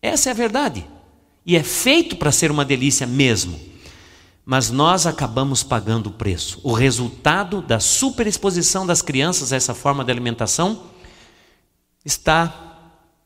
[0.00, 0.86] Essa é a verdade.
[1.46, 3.58] E é feito para ser uma delícia mesmo.
[4.44, 6.60] Mas nós acabamos pagando o preço.
[6.64, 10.84] O resultado da superexposição das crianças a essa forma de alimentação
[12.04, 12.72] está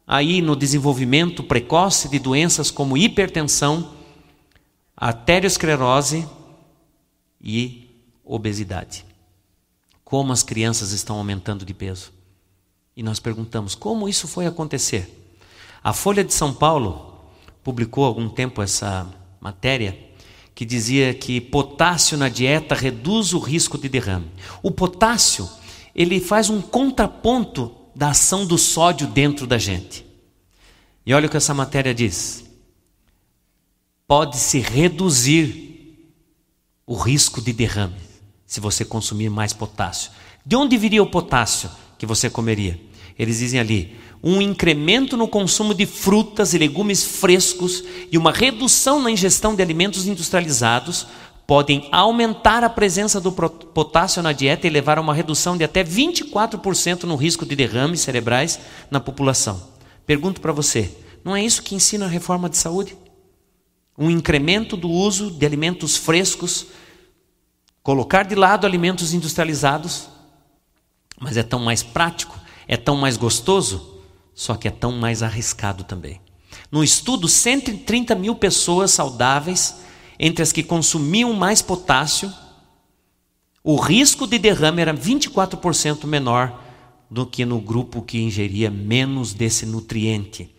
[0.07, 3.95] aí no desenvolvimento precoce de doenças como hipertensão,
[4.95, 6.29] arteriosclerose
[7.41, 7.91] e
[8.25, 9.05] obesidade.
[10.05, 12.13] Como as crianças estão aumentando de peso.
[12.95, 15.23] E nós perguntamos como isso foi acontecer.
[15.83, 17.25] A Folha de São Paulo
[17.63, 19.07] publicou há algum tempo essa
[19.41, 20.06] matéria
[20.57, 24.33] que dizia que potássio na dieta reduz o risco de derrame.
[24.63, 25.47] O potássio,
[25.95, 30.07] ele faz um contraponto da ação do sódio dentro da gente.
[31.05, 32.47] E olha o que essa matéria diz:
[34.09, 36.09] pode-se reduzir
[36.87, 38.01] o risco de derrame
[38.47, 40.11] se você consumir mais potássio.
[40.45, 42.81] De onde viria o potássio que você comeria?
[43.19, 43.95] Eles dizem ali:
[44.29, 49.63] um incremento no consumo de frutas e legumes frescos e uma redução na ingestão de
[49.63, 51.07] alimentos industrializados
[51.47, 55.85] podem aumentar a presença do potássio na dieta e levar a uma redução de até
[55.85, 58.59] 24% no risco de derrames cerebrais
[58.91, 59.63] na população.
[60.05, 60.93] Pergunto para você:
[61.25, 62.97] não é isso que ensina a reforma de saúde?
[63.97, 66.67] Um incremento do uso de alimentos frescos,
[67.81, 70.09] colocar de lado alimentos industrializados,
[71.17, 73.96] mas é tão mais prático, é tão mais gostoso,
[74.37, 76.21] só que é tão mais arriscado também.
[76.71, 79.77] No estudo, 130 mil pessoas saudáveis
[80.19, 82.33] entre as que consumiam mais potássio,
[83.65, 86.63] o risco de derrame era 24% menor
[87.11, 90.55] do que no grupo que ingeria menos desse nutriente.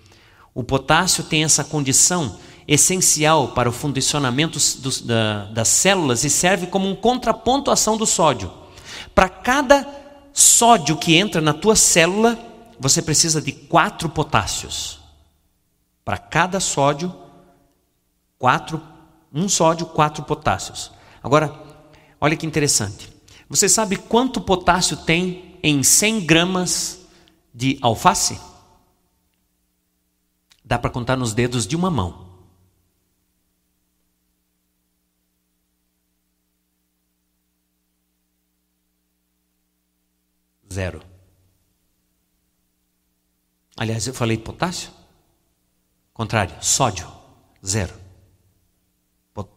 [0.55, 6.65] O potássio tem essa condição essencial para o funcionamento dos, da, das células e serve
[6.67, 8.51] como um contraponto à ação do sódio.
[9.13, 9.88] Para cada
[10.34, 12.46] sódio que entra na tua célula,
[12.80, 14.99] você precisa de quatro potássios.
[16.05, 17.13] Para cada sódio,
[18.38, 18.82] quatro
[19.34, 20.91] um sódio, quatro potássios.
[21.21, 21.53] Agora,
[22.19, 23.13] olha que interessante.
[23.49, 27.05] Você sabe quanto potássio tem em 100 gramas
[27.53, 28.39] de alface?
[30.63, 32.28] Dá para contar nos dedos de uma mão.
[40.71, 41.16] Zero.
[43.78, 44.91] Aliás, eu falei potássio?
[46.13, 47.07] Contrário, sódio,
[47.63, 48.07] zero.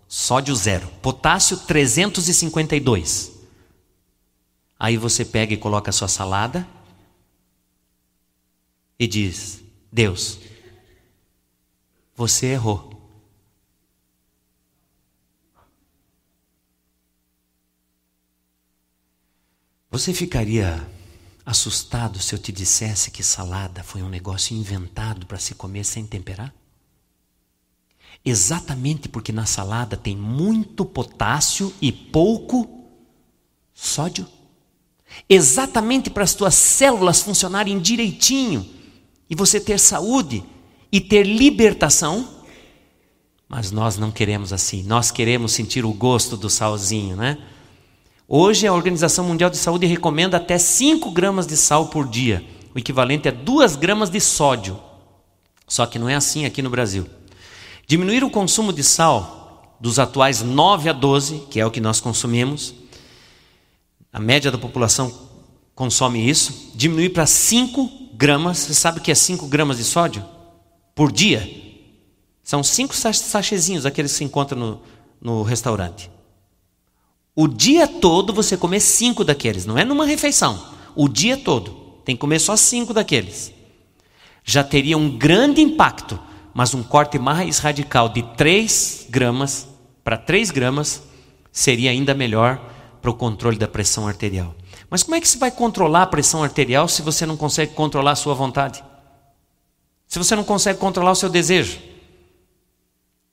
[0.07, 0.89] Sódio zero.
[1.01, 3.31] Potássio 352.
[4.77, 6.67] Aí você pega e coloca a sua salada
[8.99, 9.63] e diz:
[9.93, 10.41] Deus,
[12.17, 12.91] você errou.
[19.93, 20.85] Você ficaria
[21.45, 26.07] assustado se eu te dissesse que salada foi um negócio inventado para se comer sem
[26.07, 26.55] temperar?
[28.25, 32.89] Exatamente porque na salada tem muito potássio e pouco
[33.73, 34.27] sódio.
[35.29, 38.69] Exatamente para as tuas células funcionarem direitinho
[39.29, 40.45] e você ter saúde
[40.93, 42.29] e ter libertação.
[43.49, 44.83] Mas nós não queremos assim.
[44.83, 47.39] Nós queremos sentir o gosto do salzinho, né?
[48.33, 52.79] Hoje a Organização Mundial de Saúde recomenda até 5 gramas de sal por dia, o
[52.79, 54.79] equivalente a 2 gramas de sódio.
[55.67, 57.09] Só que não é assim aqui no Brasil.
[57.89, 62.01] Diminuir o consumo de sal dos atuais 9 a 12, que é o que nós
[62.01, 62.73] consumimos,
[64.13, 65.13] a média da população
[65.75, 70.25] consome isso, diminuir para 5 gramas, você sabe o que é 5 gramas de sódio?
[70.95, 71.51] Por dia.
[72.45, 74.83] São 5 sachezinhos, aqueles que se encontram no,
[75.21, 76.09] no restaurante.
[77.41, 80.63] O dia todo você comer 5 daqueles, não é numa refeição.
[80.95, 81.71] O dia todo.
[82.05, 83.53] Tem que comer só 5 daqueles.
[84.45, 86.19] Já teria um grande impacto
[86.53, 89.69] mas um corte mais radical de 3 gramas
[90.03, 91.03] para 3 gramas
[91.53, 92.61] seria ainda melhor
[93.01, 94.55] para o controle da pressão arterial.
[94.89, 98.11] Mas como é que você vai controlar a pressão arterial se você não consegue controlar
[98.11, 98.85] a sua vontade?
[100.07, 101.79] Se você não consegue controlar o seu desejo?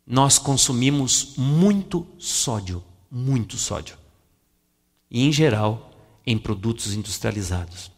[0.05, 3.97] Nós consumimos muito sódio, muito sódio.
[5.09, 5.91] E em geral,
[6.25, 7.91] em produtos industrializados.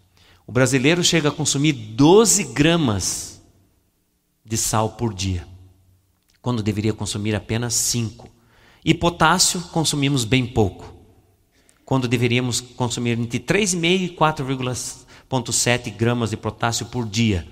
[0.45, 3.41] O brasileiro chega a consumir 12 gramas
[4.43, 5.47] de sal por dia,
[6.41, 8.29] quando deveria consumir apenas 5.
[8.83, 10.93] E potássio consumimos bem pouco,
[11.85, 17.47] quando deveríamos consumir entre 3,5 e 4,7 gramas de potássio por dia,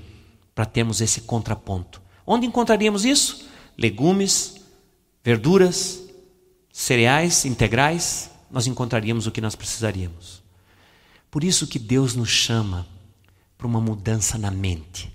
[0.56, 2.02] para termos esse contraponto.
[2.26, 3.48] Onde encontraríamos isso?
[3.78, 4.56] Legumes,
[5.24, 6.07] verduras,
[6.78, 10.44] cereais integrais, nós encontraríamos o que nós precisaríamos.
[11.32, 12.86] Por isso que Deus nos chama
[13.58, 15.12] para uma mudança na mente.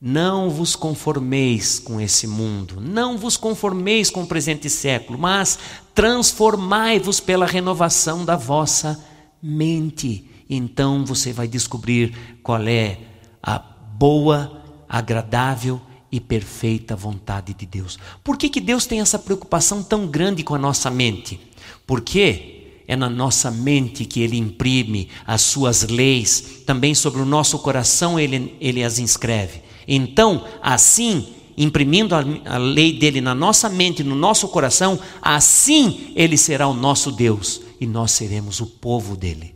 [0.00, 5.58] Não vos conformeis com esse mundo, não vos conformeis com o presente século, mas
[5.94, 8.98] transformai-vos pela renovação da vossa
[9.42, 10.24] mente.
[10.48, 12.98] Então você vai descobrir qual é
[13.42, 15.78] a boa, agradável
[16.10, 17.98] e perfeita vontade de Deus.
[18.24, 21.40] Por que, que Deus tem essa preocupação tão grande com a nossa mente?
[21.86, 27.58] Porque é na nossa mente que Ele imprime as suas leis, também sobre o nosso
[27.58, 29.62] coração Ele, ele as inscreve.
[29.86, 36.66] Então, assim, imprimindo a, lei dele na nossa mente, no nosso coração, assim ele será
[36.66, 39.54] o nosso Deus e nós seremos o povo dele.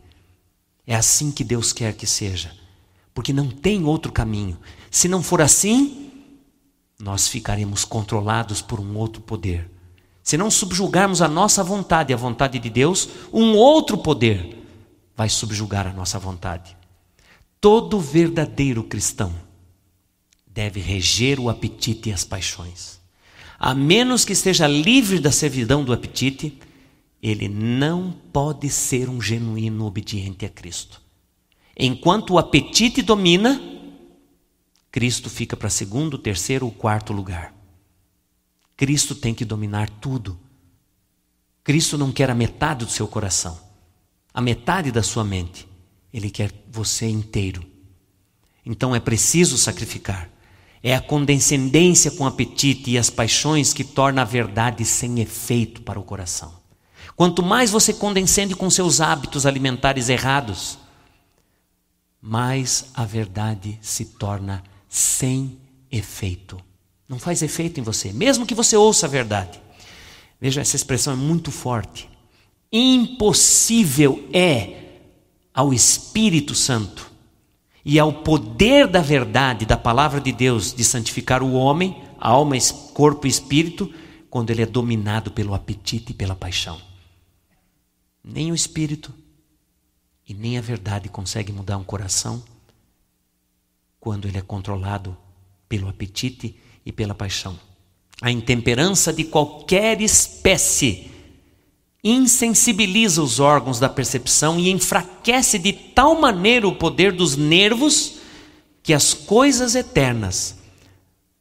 [0.86, 2.52] É assim que Deus quer que seja,
[3.14, 4.59] porque não tem outro caminho.
[4.90, 6.03] Se não for assim,
[6.99, 9.70] nós ficaremos controlados por um outro poder.
[10.22, 14.59] Se não subjugarmos a nossa vontade e a vontade de Deus, um outro poder
[15.16, 16.76] vai subjugar a nossa vontade.
[17.61, 19.32] Todo verdadeiro cristão
[20.47, 23.01] deve reger o apetite e as paixões.
[23.59, 26.59] A menos que esteja livre da servidão do apetite,
[27.22, 31.01] ele não pode ser um genuíno obediente a Cristo.
[31.76, 33.61] Enquanto o apetite domina,
[34.95, 37.53] Cristo fica para segundo, terceiro ou quarto lugar.
[38.76, 40.38] Cristo tem que dominar tudo.
[41.64, 43.59] Cristo não quer a metade do seu coração,
[44.32, 45.66] a metade da sua mente.
[46.12, 47.66] Ele quer você inteiro.
[48.64, 50.30] Então é preciso sacrificar.
[50.80, 55.82] É a condescendência com o apetite e as paixões que torna a verdade sem efeito
[55.82, 56.55] para o coração.
[57.16, 60.78] Quanto mais você condescende com seus hábitos alimentares errados,
[62.22, 64.62] mais a verdade se torna
[64.95, 65.59] sem
[65.90, 66.57] efeito.
[67.09, 69.61] Não faz efeito em você, mesmo que você ouça a verdade.
[70.40, 72.09] Veja, essa expressão é muito forte.
[72.70, 75.01] Impossível é
[75.53, 77.11] ao Espírito Santo
[77.84, 82.55] e ao poder da verdade, da palavra de Deus, de santificar o homem, alma,
[82.92, 83.92] corpo e espírito,
[84.30, 86.80] quando ele é dominado pelo apetite e pela paixão.
[88.22, 89.12] Nem o espírito
[90.28, 92.40] e nem a verdade consegue mudar um coração
[94.05, 95.16] quando ele é controlado
[95.66, 97.59] pelo apetite e pela paixão.
[98.20, 101.11] A intemperança de qualquer espécie
[102.05, 108.16] insensibiliza os órgãos da percepção e enfraquece de tal maneira o poder dos nervos
[108.82, 110.59] que as coisas eternas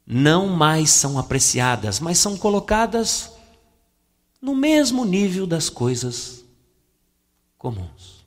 [0.07, 3.29] não mais são apreciadas, mas são colocadas
[4.41, 6.45] no mesmo nível das coisas
[7.57, 8.25] comuns.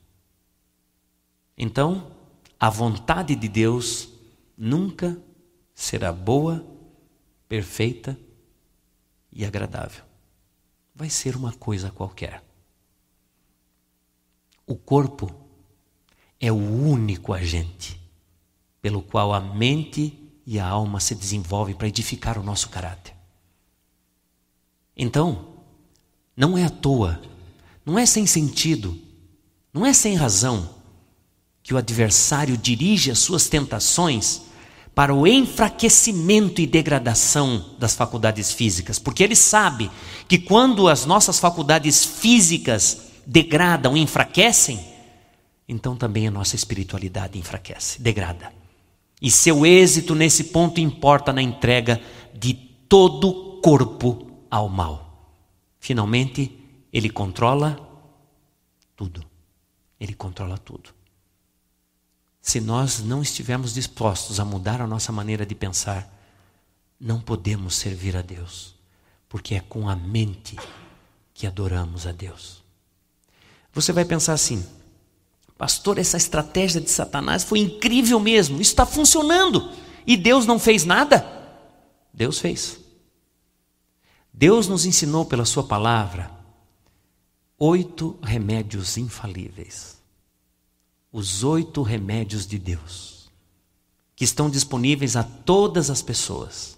[1.57, 2.11] Então,
[2.59, 4.15] a vontade de Deus
[4.57, 5.21] nunca
[5.73, 6.65] será boa,
[7.47, 8.19] perfeita
[9.31, 10.03] e agradável.
[10.95, 12.43] Vai ser uma coisa qualquer.
[14.65, 15.33] O corpo
[16.39, 18.01] é o único agente
[18.81, 23.13] pelo qual a mente e a alma se desenvolvem para edificar o nosso caráter.
[24.95, 25.57] Então,
[26.35, 27.21] não é à toa,
[27.85, 28.99] não é sem sentido,
[29.73, 30.75] não é sem razão
[31.61, 34.46] que o adversário dirige as suas tentações
[34.97, 39.91] para o enfraquecimento e degradação das faculdades físicas, porque ele sabe
[40.27, 44.83] que quando as nossas faculdades físicas degradam enfraquecem,
[45.69, 48.51] então também a nossa espiritualidade enfraquece, degrada.
[49.21, 52.01] E seu êxito nesse ponto importa na entrega
[52.33, 55.29] de todo o corpo ao mal.
[55.79, 56.59] Finalmente,
[56.91, 57.79] ele controla
[58.95, 59.23] tudo.
[59.99, 60.96] Ele controla tudo.
[62.47, 66.09] Se nós não estivermos dispostos a mudar a nossa maneira de pensar,
[66.97, 68.73] não podemos servir a Deus,
[69.27, 70.55] porque é com a mente
[71.33, 72.63] que adoramos a Deus.
[73.73, 74.65] Você vai pensar assim,
[75.57, 79.69] pastor, essa estratégia de Satanás foi incrível mesmo, isso está funcionando,
[80.05, 81.29] e Deus não fez nada?
[82.13, 82.79] Deus fez.
[84.31, 86.31] Deus nos ensinou pela Sua palavra
[87.59, 89.96] oito remédios infalíveis
[91.11, 93.29] os oito remédios de Deus,
[94.15, 96.77] que estão disponíveis a todas as pessoas.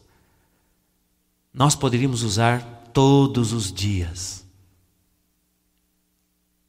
[1.54, 2.62] Nós poderíamos usar
[2.94, 4.46] todos os dias.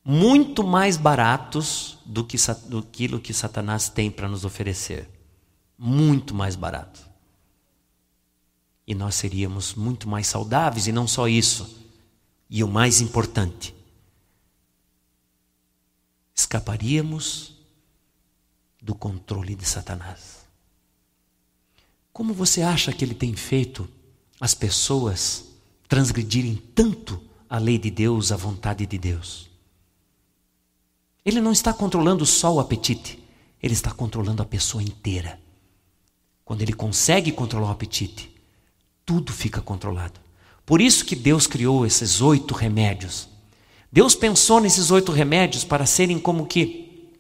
[0.05, 2.37] Muito mais baratos do que
[2.67, 5.09] do aquilo que Satanás tem para nos oferecer.
[5.77, 7.09] Muito mais barato.
[8.87, 11.79] E nós seríamos muito mais saudáveis, e não só isso.
[12.49, 13.75] E o mais importante,
[16.51, 17.53] escaparíamos
[18.83, 20.41] do controle de Satanás.
[22.13, 23.89] Como você acha que ele tem feito
[24.41, 25.45] as pessoas
[25.87, 29.49] transgredirem tanto a lei de Deus, a vontade de Deus?
[31.25, 33.23] Ele não está controlando só o apetite,
[33.63, 35.41] ele está controlando a pessoa inteira.
[36.45, 38.29] Quando ele consegue controlar o apetite,
[39.07, 40.19] tudo fica controlado.
[40.67, 43.29] Por isso que Deus criou esses oito remédios.
[43.93, 47.11] Deus pensou nesses oito remédios para serem como que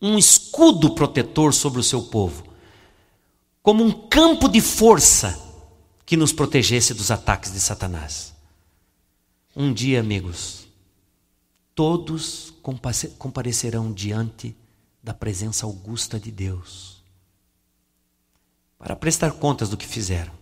[0.00, 2.44] um escudo protetor sobre o seu povo,
[3.62, 5.38] como um campo de força
[6.04, 8.34] que nos protegesse dos ataques de Satanás.
[9.56, 10.68] Um dia, amigos,
[11.74, 12.54] todos
[13.18, 14.54] comparecerão diante
[15.02, 17.02] da presença augusta de Deus
[18.78, 20.32] para prestar contas do que fizeram.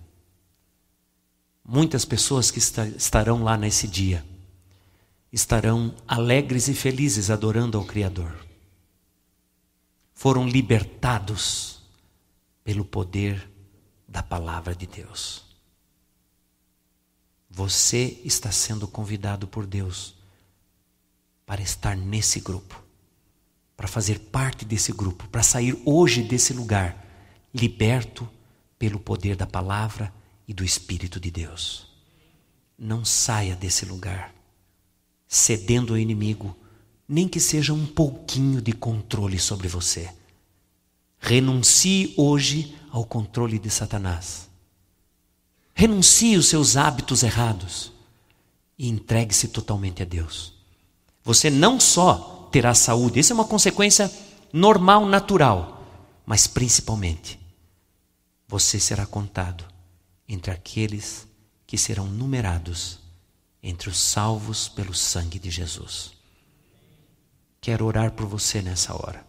[1.65, 4.25] Muitas pessoas que estarão lá nesse dia
[5.33, 8.47] estarão alegres e felizes adorando ao Criador
[10.17, 11.83] foram libertados
[12.65, 13.49] pelo poder
[14.09, 15.45] da palavra de Deus.
[17.51, 20.17] Você está sendo convidado por Deus
[21.45, 22.83] para estar nesse grupo,
[23.77, 27.05] para fazer parte desse grupo, para sair hoje desse lugar
[27.53, 28.29] liberto
[28.79, 30.13] pelo poder da palavra
[30.49, 31.95] e do Espírito de Deus.
[32.79, 34.35] Não saia desse lugar
[35.37, 36.57] cedendo ao inimigo,
[37.07, 40.11] nem que seja um pouquinho de controle sobre você.
[41.19, 44.49] Renuncie hoje ao controle de Satanás.
[45.75, 47.93] Renuncie os seus hábitos errados
[48.79, 50.55] e entregue-se totalmente a Deus.
[51.23, 54.11] Você não só terá saúde, isso é uma consequência
[54.53, 55.85] normal, natural,
[56.25, 57.39] mas principalmente,
[58.49, 59.65] você será contado
[60.27, 61.27] entre aqueles
[61.67, 63.06] que serão numerados
[63.69, 66.13] entre os salvos pelo sangue de Jesus.
[67.61, 69.27] Quero orar por você nessa hora.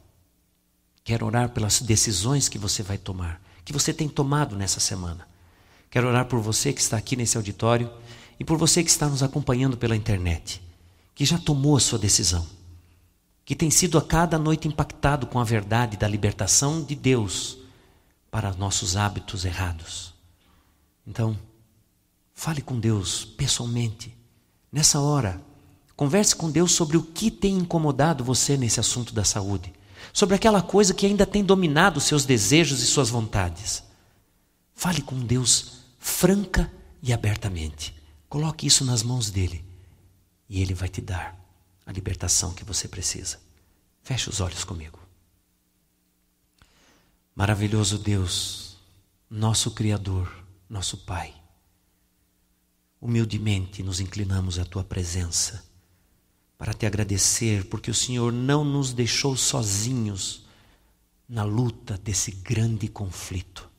[1.04, 5.28] Quero orar pelas decisões que você vai tomar, que você tem tomado nessa semana.
[5.90, 7.92] Quero orar por você que está aqui nesse auditório
[8.40, 10.62] e por você que está nos acompanhando pela internet,
[11.16, 12.48] que já tomou a sua decisão,
[13.44, 17.58] que tem sido a cada noite impactado com a verdade da libertação de Deus
[18.30, 20.14] para nossos hábitos errados.
[21.08, 21.36] Então,
[22.36, 24.16] fale com Deus pessoalmente,
[24.72, 25.42] nessa hora.
[25.96, 29.74] Converse com Deus sobre o que tem incomodado você nesse assunto da saúde
[30.14, 33.84] sobre aquela coisa que ainda tem dominado seus desejos e suas vontades.
[34.74, 37.96] Fale com Deus franca e abertamente.
[38.30, 39.64] Coloque isso nas mãos dele
[40.50, 41.40] e ele vai te dar
[41.86, 43.40] a libertação que você precisa.
[44.02, 45.00] Feche os olhos comigo.
[47.36, 48.78] Maravilhoso Deus,
[49.30, 50.32] nosso Criador,
[50.70, 51.34] nosso Pai.
[53.00, 55.64] Humildemente nos inclinamos à tua presença
[56.58, 60.46] para te agradecer, porque o Senhor não nos deixou sozinhos
[61.30, 63.70] na luta desse grande conflito.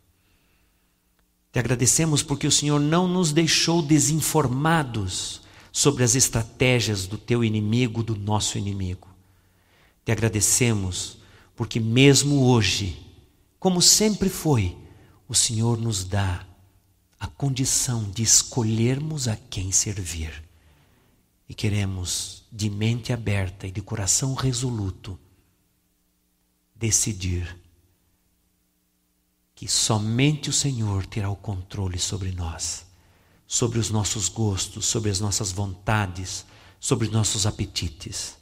[1.50, 5.40] Te agradecemos porque o Senhor não nos deixou desinformados
[5.72, 9.08] sobre as estratégias do teu inimigo, do nosso inimigo.
[10.04, 11.18] Te agradecemos
[11.56, 13.04] porque, mesmo hoje,
[13.58, 14.76] como sempre foi,
[15.28, 16.46] o Senhor nos dá
[17.18, 20.44] a condição de escolhermos a quem servir.
[21.48, 25.18] E queremos de mente aberta e de coração resoluto,
[26.74, 27.58] decidir
[29.54, 32.86] que somente o Senhor terá o controle sobre nós,
[33.46, 36.46] sobre os nossos gostos, sobre as nossas vontades,
[36.78, 38.36] sobre os nossos apetites.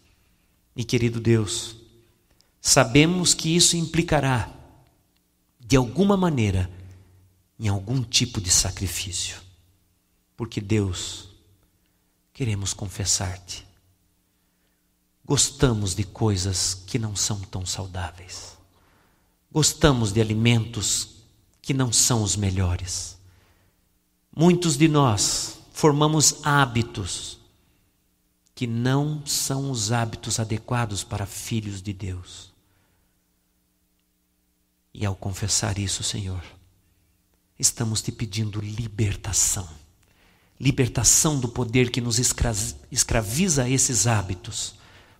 [0.74, 1.76] E querido Deus,
[2.60, 4.52] sabemos que isso implicará,
[5.58, 6.70] de alguma maneira,
[7.58, 9.40] em algum tipo de sacrifício.
[10.36, 11.28] Porque Deus,
[12.32, 13.66] queremos confessar-te
[15.26, 18.56] Gostamos de coisas que não são tão saudáveis.
[19.50, 21.16] Gostamos de alimentos
[21.60, 23.18] que não são os melhores.
[24.34, 27.40] Muitos de nós formamos hábitos
[28.54, 32.52] que não são os hábitos adequados para filhos de Deus.
[34.94, 36.42] E ao confessar isso, Senhor,
[37.58, 39.68] estamos te pedindo libertação.
[40.58, 42.18] Libertação do poder que nos
[42.90, 44.76] escraviza a esses hábitos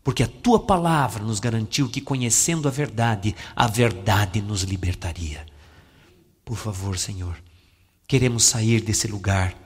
[0.07, 5.45] porque a tua palavra nos garantiu que, conhecendo a verdade, a verdade nos libertaria.
[6.45, 7.37] Por favor, Senhor,
[8.07, 9.57] queremos sair desse lugar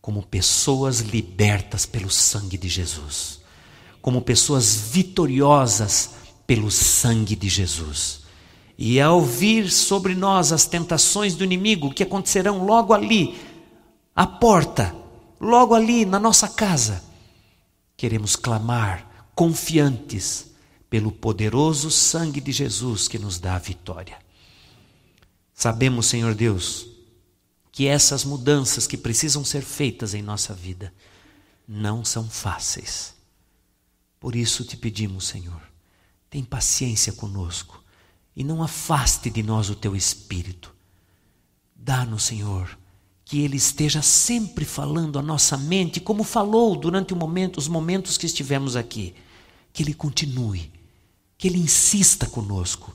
[0.00, 3.40] como pessoas libertas pelo sangue de Jesus,
[4.00, 6.10] como pessoas vitoriosas
[6.46, 8.21] pelo sangue de Jesus.
[8.76, 13.38] E ao vir sobre nós as tentações do inimigo que acontecerão logo ali,
[14.14, 14.94] à porta,
[15.40, 17.02] logo ali na nossa casa,
[17.96, 20.50] queremos clamar confiantes
[20.88, 24.18] pelo poderoso sangue de Jesus que nos dá a vitória.
[25.54, 26.86] Sabemos, Senhor Deus,
[27.70, 30.92] que essas mudanças que precisam ser feitas em nossa vida
[31.66, 33.14] não são fáceis.
[34.20, 35.60] Por isso te pedimos, Senhor,
[36.28, 37.81] tem paciência conosco
[38.34, 40.74] e não afaste de nós o teu espírito.
[41.74, 42.78] Dá-nos, Senhor,
[43.24, 48.26] que Ele esteja sempre falando à nossa mente, como falou durante momento, os momentos que
[48.26, 49.14] estivemos aqui.
[49.72, 50.72] Que Ele continue,
[51.36, 52.94] que Ele insista conosco,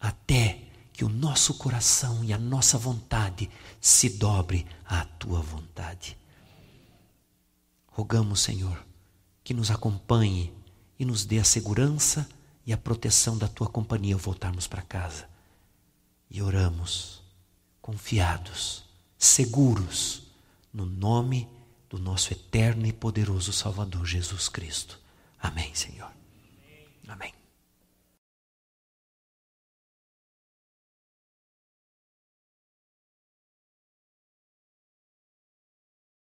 [0.00, 0.60] até
[0.92, 3.50] que o nosso coração e a nossa vontade
[3.80, 6.16] se dobre à Tua vontade.
[7.86, 8.84] Rogamos, Senhor,
[9.42, 10.52] que nos acompanhe
[10.98, 12.28] e nos dê a segurança
[12.68, 15.26] e a proteção da Tua companhia ao voltarmos para casa.
[16.30, 17.22] E oramos,
[17.80, 18.84] confiados
[19.16, 20.24] seguros
[20.70, 21.48] no nome
[21.88, 25.00] do nosso eterno e poderoso Salvador Jesus Cristo.
[25.40, 26.12] Amém, Senhor.
[27.08, 27.37] Amém.